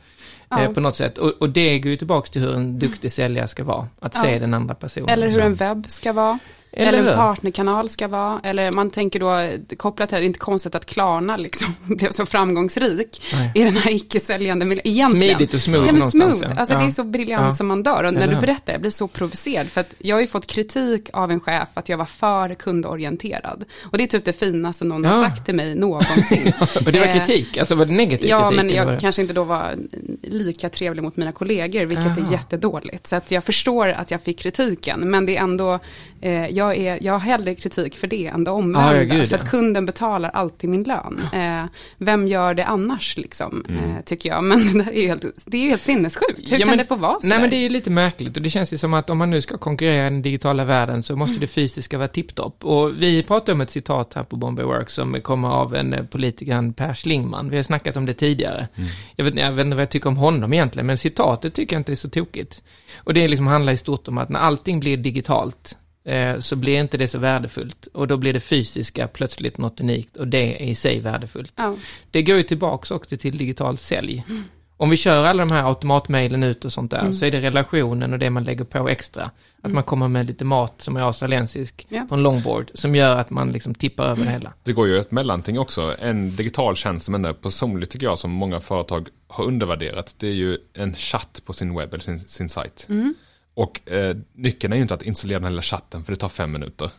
[0.50, 0.62] Ja.
[0.64, 1.18] eh, på något sätt.
[1.18, 4.22] Och, och det går ju tillbaka till hur en duktig säljare ska vara, att Ja.
[4.22, 5.10] se den andra personen.
[5.10, 6.40] Eller hur en webb ska vara.
[6.78, 8.40] Eller Eller, en partnerkanal ska vara.
[8.44, 12.26] Eller man tänker då, kopplat till det, är inte konstigt att Klarna liksom blev så
[12.26, 13.52] framgångsrik Nej.
[13.56, 14.82] i den här icke-säljande miljön.
[14.88, 15.36] Egentligen.
[15.38, 16.38] Smidigt och smooth Ja, men smooth.
[16.42, 16.48] ja.
[16.60, 16.80] Alltså Ja.
[16.80, 17.52] det är så briljant Ja.
[17.54, 18.04] som man dör.
[18.04, 19.68] Och när Eller du berättar, jag blir så provocerad.
[19.68, 23.64] För att jag har ju fått kritik av en chef att jag var för kundorienterad.
[23.92, 25.30] Och det är typ det finaste någon har Ja.
[25.30, 26.54] sagt till mig någonsin.
[26.86, 28.56] Och det var Eh, kritik, alltså var det negativ Ja, kritik?
[28.58, 29.76] men eller jag var kanske inte då var
[30.22, 33.08] lika trevlig mot mina kollegor, vilket är jättedåligt.
[33.08, 35.80] Så att jag förstår att jag fick kritiken, men det är ändå,
[36.22, 39.04] eh, jag, är, jag har hellre kritik för det än det omvända.
[39.04, 39.44] Gud, för ja.
[39.44, 41.22] att kunden betalar alltid min lön.
[41.34, 41.66] Eh,
[41.98, 44.44] vem gör det annars, liksom, eh, tycker jag.
[44.44, 46.40] Men det, där är ju helt, det är ju helt sinnessjukt.
[46.52, 47.42] Hur Ja, kan men- det få vara så Nej där?
[47.42, 49.42] men det är ju lite märkligt och det känns ju som att om man nu
[49.42, 52.66] ska konkurrera i den digitala världen så måste det fysiska vara tipptopp.
[52.66, 56.06] Och vi pratar om ett citat här på Bombay Works som kommer av en eh,
[56.06, 57.50] politikern Per Schlingman.
[57.50, 58.68] Vi har snackat om det tidigare.
[59.16, 61.80] Jag, vet, jag vet inte vad jag tycker om honom egentligen, men citatet tycker jag
[61.80, 62.64] inte är så tokigt.
[62.98, 65.78] Och det liksom handlar i stort om att när allting blir digitalt
[66.40, 67.88] så blir inte det så värdefullt.
[67.94, 71.54] Och då blir det fysiska plötsligt något unikt och det är i sig värdefullt.
[71.56, 71.76] Ja.
[72.12, 74.24] Det går ju tillbaks också till digitalt sälj.
[74.78, 78.14] Om vi kör alla de här automatmailen ut och sånt där, så är det relationen
[78.14, 79.32] och det man lägger på extra.
[79.62, 82.06] Att man kommer med lite mat som är australiensisk Ja.
[82.10, 84.54] på en longboard, som gör att man liksom tippar över det hela.
[84.64, 85.96] Det går ju ett mellanting också.
[86.00, 90.16] En digital tjänst som ändå personligt tycker jag som många företag har undervärderat.
[90.18, 92.88] Det är ju en chatt på sin webb eller sin, sin sajt.
[93.56, 96.30] Och eh, nyckeln är ju inte att installera den här lilla chatten för det tar
[96.30, 96.90] fem minuter.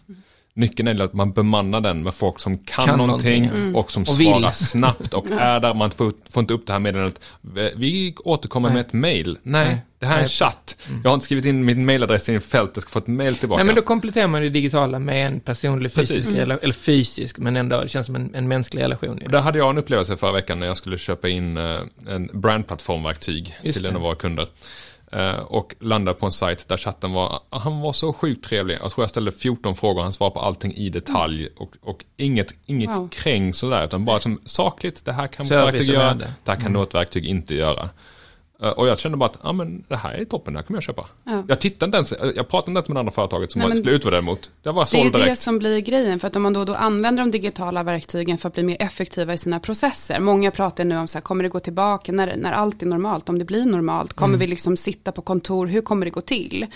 [0.55, 4.03] Nyckeln är att man bemannar den med folk som kan, Kan någonting någonting, och som
[4.03, 4.53] Och svarar vill.
[4.53, 5.75] snabbt och är där.
[5.75, 7.21] Man får, får inte upp det här meddelandet.
[7.77, 8.75] Vi återkommer Nej.
[8.77, 9.39] med ett mail.
[9.43, 9.79] Nej, Nej.
[9.99, 10.77] det här är en chatt.
[11.05, 12.71] Jag har inte skrivit in min mailadress i en fält.
[12.75, 13.59] Jag ska få ett mail tillbaka.
[13.59, 17.57] Nej men då kompletterar man det digitala med en personlig fysisk, eller, eller fysisk, men
[17.57, 19.23] ändå, det känns som en, en mänsklig relation.
[19.25, 22.31] Och Där hade jag en upplevelse förra veckan när jag skulle köpa in eh, en
[22.33, 24.49] brandplattformverktyg till en av våra kunder.
[25.13, 28.79] Eh, och landade på en sajt där chatten var, han var så sjukt trevlig.
[28.83, 31.49] Jag tror jag ställde 14 frågor, han svarade på allting i detalj.
[31.57, 33.09] Och, och inget, inget Wow.
[33.09, 36.73] kräng sådär, utan bara som sakligt, det här kan Service verktyg göra, det här kan
[36.73, 37.89] då ett verktyg inte göra.
[38.63, 40.77] Eh, Och jag kände bara att, ja men det här är toppen, det här kommer
[40.77, 41.07] jag köpa.
[41.25, 41.43] Ja.
[41.49, 43.79] Jag tittade inte ens, jag pratade inte ens med det andra företaget som Nej, men-
[43.79, 44.51] skulle utvärdera mot.
[44.63, 45.41] Det var Det är såld det direkt.
[45.41, 48.55] som blir grejen, för att om man då, då använder de digitala verktygen för att
[48.55, 50.21] bli mer effektiva i sina processer.
[50.21, 53.29] Många pratar nu om så här, kommer det gå tillbaka när, när allt är normalt,
[53.29, 54.41] om det blir normalt, kommer Mm.
[54.41, 56.67] vi liksom sitta på kontor, hur kommer det gå till?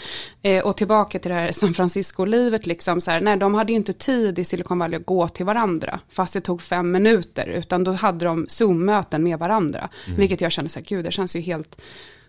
[0.42, 3.76] Eh, och tillbaka till det här San Francisco-livet, liksom så här, nej, de hade ju
[3.76, 7.84] inte tid i Silicon Valley att gå till varandra, fast det tog fem minuter, utan
[7.84, 10.18] då hade de Zoom-möten med varandra, Mm.
[10.20, 11.69] vilket jag känner så här, gud, det känns ju helt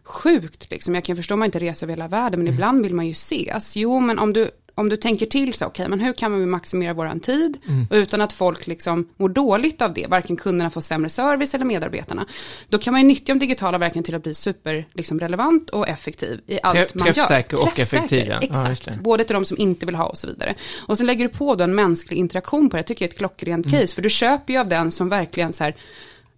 [0.04, 0.96] sjukt liksom.
[0.96, 2.44] Jag kan förstå om man inte reser över hela världen, Mm.
[2.46, 3.76] men ibland vill man ju ses.
[3.78, 6.94] Jo, men om du, om du tänker till så, okej, men hur kan vi maximera
[6.94, 7.58] våran tid?
[7.68, 7.88] Mm.
[7.90, 11.66] Och utan att folk liksom mår dåligt av det, varken kunderna får sämre service eller
[11.66, 12.26] medarbetarna.
[12.70, 15.88] Då kan man ju nyttja de digitala verktygen till att bli super liksom, relevant och
[15.90, 17.14] effektiv i allt Träff- man gör.
[17.14, 18.34] träffsäker och effektiv, ja.
[18.34, 18.98] Ja, Exakt, det.
[19.04, 20.56] både till de som inte vill ha och så vidare.
[20.88, 23.12] Och sen lägger du på då en mänsklig interaktion på det, jag tycker jag är
[23.14, 23.80] ett klockrent Mm.
[23.82, 25.76] case, för du köper ju av den som verkligen så här,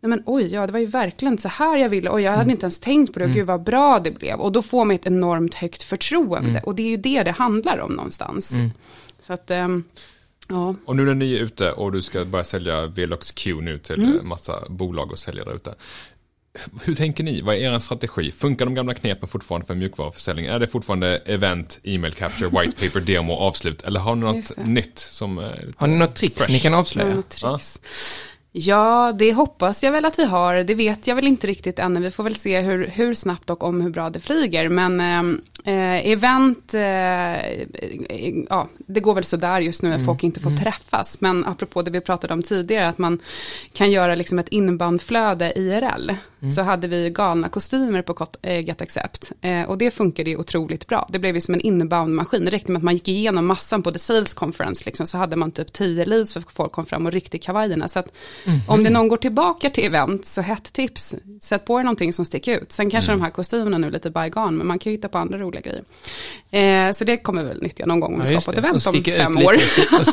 [0.04, 2.40] Nej men oj, ja det var ju verkligen så här jag ville, och jag Mm.
[2.40, 4.40] hade inte ens tänkt på det, och gud vad bra det blev.
[4.40, 6.64] Och då får man ett enormt högt förtroende, Mm.
[6.64, 8.52] och det är ju det det handlar om någonstans.
[9.22, 9.84] Så att, ehm,
[10.50, 10.76] ja.
[10.86, 14.04] Och nu när ni är ute och du ska börja sälja Velox Q nu till
[14.04, 14.18] Mm.
[14.18, 15.76] eh, massa bolag och säljare där ute.
[16.84, 17.42] Hur tänker ni?
[17.42, 18.32] Vad är er strategi?
[18.32, 20.46] Funkar de gamla knepen fortfarande för mjukvaruförsäljning?
[20.46, 23.82] Är det fortfarande event, email capture, white paper, demo, avslut?
[23.82, 25.38] Eller har ni något nytt som...
[25.40, 25.46] eh,
[25.78, 26.52] Har ni något tricks Fresh.
[26.52, 27.16] ni kan avslöja?
[27.16, 27.80] något tricks.
[28.56, 30.56] Ja, det hoppas jag väl att vi har.
[30.56, 32.00] Det vet jag väl inte riktigt ännu.
[32.00, 34.70] Vi får väl se hur, hur snabbt och om hur bra det flyger.
[34.70, 35.00] Men
[35.64, 36.82] eh, event, eh,
[38.50, 41.22] ja, det går väl sådär just nu att folk inte får träffas.
[41.22, 43.20] Men apropå det vi pratade om tidigare, att man
[43.74, 46.12] kan göra liksom ett inboundflöde IRL.
[46.50, 49.32] Så hade vi galna kostymer på eh, Get Accept.
[49.42, 51.08] Eh, och det funkade ju otroligt bra.
[51.10, 52.46] Det blev ju som en inbound-maskin.
[52.46, 54.84] Det räckte med att man gick igenom massan på The Sales Conference.
[54.86, 57.88] Liksom, så hade man typ tio leads för folk kom fram och ryckte i kavajerna.
[57.88, 58.16] Så att
[58.68, 62.26] Om det någon går tillbaka till event, så hett tips, sätt på er någonting som
[62.26, 62.72] sticker ut.
[62.72, 65.18] Sen kanske de här kostymerna nu är lite bygone, men man kan ju hitta på
[65.18, 65.84] andra roliga grejer.
[66.88, 69.04] Eh, så det kommer väl nyttja någon gång om vi ska på ett event om
[69.04, 69.56] fem år.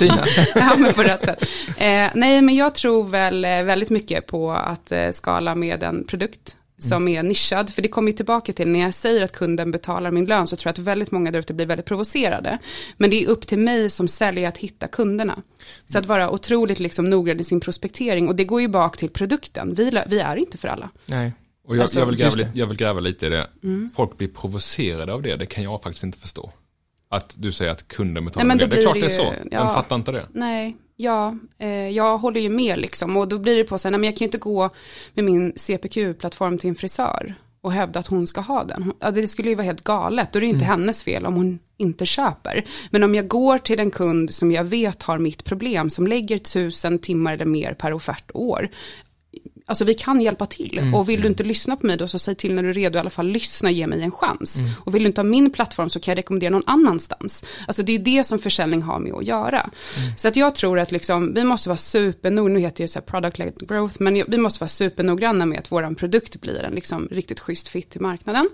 [0.55, 1.43] ja, men på rätt sätt.
[1.69, 6.05] Eh, nej, men jag tror väl eh, väldigt mycket på att eh, skala med en
[6.05, 9.71] produkt som är nischad, för det kommer ju tillbaka till när jag säger att kunden
[9.71, 12.59] betalar min lön så tror jag att väldigt många där ute blir väldigt provocerade.
[12.97, 15.43] Men det är upp till mig som säljare att hitta kunderna.
[15.87, 19.11] Så att vara otroligt liksom noggrann i sin prospektering och det går ju bak till
[19.11, 19.75] produkten.
[19.75, 20.91] Vi, vi är inte för alla.
[21.07, 21.33] Nej.
[21.67, 23.47] Och jag, Alltså, jag, vill gräva jag vill gräva lite i det.
[23.97, 26.53] Folk blir provocerade av det, det kan jag faktiskt inte förstå.
[27.13, 28.77] Att du säger att kunden betalar Nej, men det.
[28.77, 29.49] Det är klart blir det är det så.
[29.51, 29.75] ja.
[29.75, 30.27] fattar inte det?
[30.33, 33.17] Nej, ja, eh, jag håller ju med liksom.
[33.17, 34.71] Och då blir det på sig, men jag kan ju inte gå
[35.15, 38.93] med min CPQ-plattform till en frisör och hävda att hon ska ha den.
[39.01, 40.33] Ja, det skulle ju vara helt galet.
[40.33, 42.65] Då är det ju inte hennes fel om hon inte köper.
[42.91, 46.39] Men om jag går till en kund som jag vet har mitt problem, som lägger
[46.39, 48.69] tusen timmar eller mer per offert år.
[49.71, 50.79] Alltså vi kan hjälpa till.
[50.95, 52.97] Och vill du inte lyssna på mig då så säg till när du är redo,
[52.97, 54.57] i alla fall lyssna, ge mig en chans.
[54.85, 57.45] Och vill du inte ha min plattform så kan jag rekommendera någon annanstans.
[57.67, 59.71] Alltså det är det som försäljning har med att göra.
[60.17, 63.07] Så att jag tror att liksom, vi måste vara supernoggranna, nu heter det så här
[63.07, 67.41] product-led growth, men vi måste vara supernoggranna med att våran produkt blir en liksom riktigt
[67.41, 68.49] schysst fit i marknaden.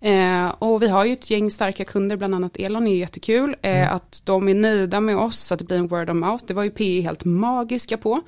[0.00, 3.56] Eh, och vi har ju ett gäng starka kunder, bland annat Elon är ju jättekul.
[3.62, 6.44] Eh, Att de är nöjda med oss, så att det blir en word of mouth.
[6.46, 8.20] Det var ju PE helt magiska på.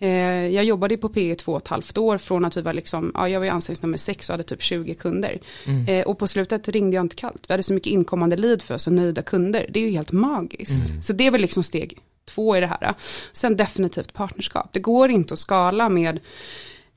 [0.00, 0.08] Eh,
[0.54, 2.72] jag jobbade ju på PE i två och ett halvt år från att vi var
[2.72, 5.40] liksom, ja jag var ju anställningsnummer sex och hade typ 20 kunder.
[5.88, 7.44] Eh, och på slutet ringde jag inte kallt.
[7.48, 9.66] Vi hade så mycket inkommande lead för oss och nöjda kunder.
[9.68, 10.86] Det är ju helt magiskt.
[11.02, 12.94] Så det är väl liksom steg två i det här.
[13.32, 14.68] Sen definitivt partnerskap.
[14.72, 16.20] Det går inte att skala med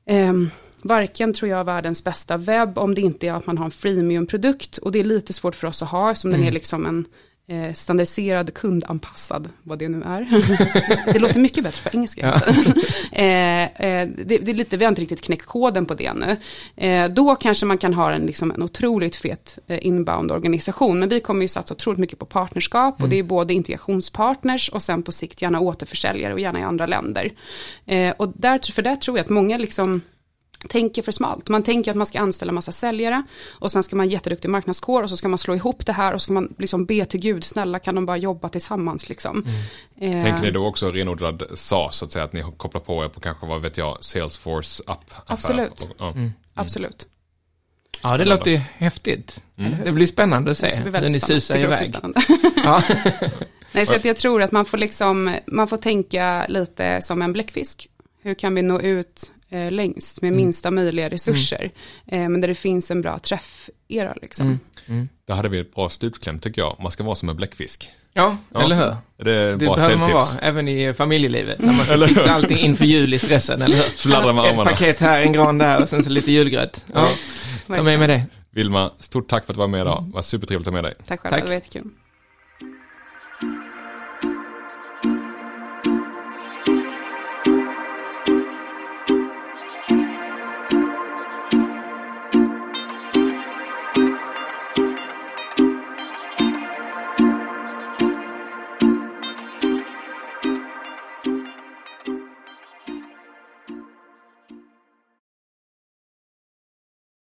[0.07, 0.49] Ehm,
[0.82, 4.78] varken tror jag världens bästa webb om det inte är att man har en freemium-produkt
[4.78, 7.05] och det är lite svårt för oss att ha eftersom den är liksom en
[7.49, 10.27] eh, standardiserad kundanpassad, vad det nu är.
[11.13, 12.25] det låter mycket bättre på engelska.
[13.11, 16.37] eh, eh, det, det är lite, vi har inte riktigt knäckt koden på det nu.
[17.07, 21.41] Då kanske man kan ha en, liksom, en otroligt fet eh, inbound-organisation, men vi kommer
[21.41, 25.41] ju satsa otroligt mycket på partnerskap och det är både integrationspartners och sen på sikt
[25.41, 27.31] gärna återförsäljare och gärna i andra länder.
[28.17, 30.01] Och där, för där tror jag att många liksom
[30.69, 31.49] tänker för smalt.
[31.49, 35.03] Man tänker att man ska anställa massa säljare och sen ska man ha jätteduktig marknadskår
[35.03, 37.19] och så ska man slå ihop det här och så ska man liksom be till
[37.19, 39.45] Gud, snälla kan de bara jobba tillsammans liksom.
[39.97, 43.09] Eh, Tänker ni då också renodlad SAS, så att säga, att ni kopplar på er
[43.09, 45.87] på kanske, vad vet jag, Salesforce app Absolut.
[45.97, 46.13] Ja.
[46.53, 47.07] Absolut.
[48.03, 49.43] Ja, det låter ju häftigt.
[49.85, 51.95] Det blir spännande att Det se hur ni susar iväg.
[52.55, 52.83] Ja.
[53.71, 57.33] Nej, så att jag tror att man får liksom, man får tänka lite som en
[57.33, 57.89] bläckfisk.
[58.21, 61.71] Hur kan vi nå ut eh, längst med minsta möjliga resurser?
[62.07, 64.59] Eh, men där det finns en bra träffera liksom.
[65.27, 66.75] Där hade vi ett bra slutkläm tycker jag.
[66.79, 67.89] Man ska vara som en bläckfisk.
[68.13, 68.61] ja, Ja.
[68.63, 68.95] eller hur?
[69.25, 71.59] Det är Det behöver man vara, även i familjelivet.
[71.59, 73.83] När man ska fixa allting inför jul i stressen, eller hur?
[73.97, 76.85] Fladdra med Ett paket här, en gran där och sen så lite julgröt.
[76.93, 77.07] Ja,
[77.67, 78.23] ta med mig det.
[78.51, 80.03] Vilma, stort tack för att du var med idag.
[80.07, 80.93] Det var supertrevligt att ha med dig.
[81.07, 81.41] Tack själv, Tack.
[81.41, 81.89] det var jättekul.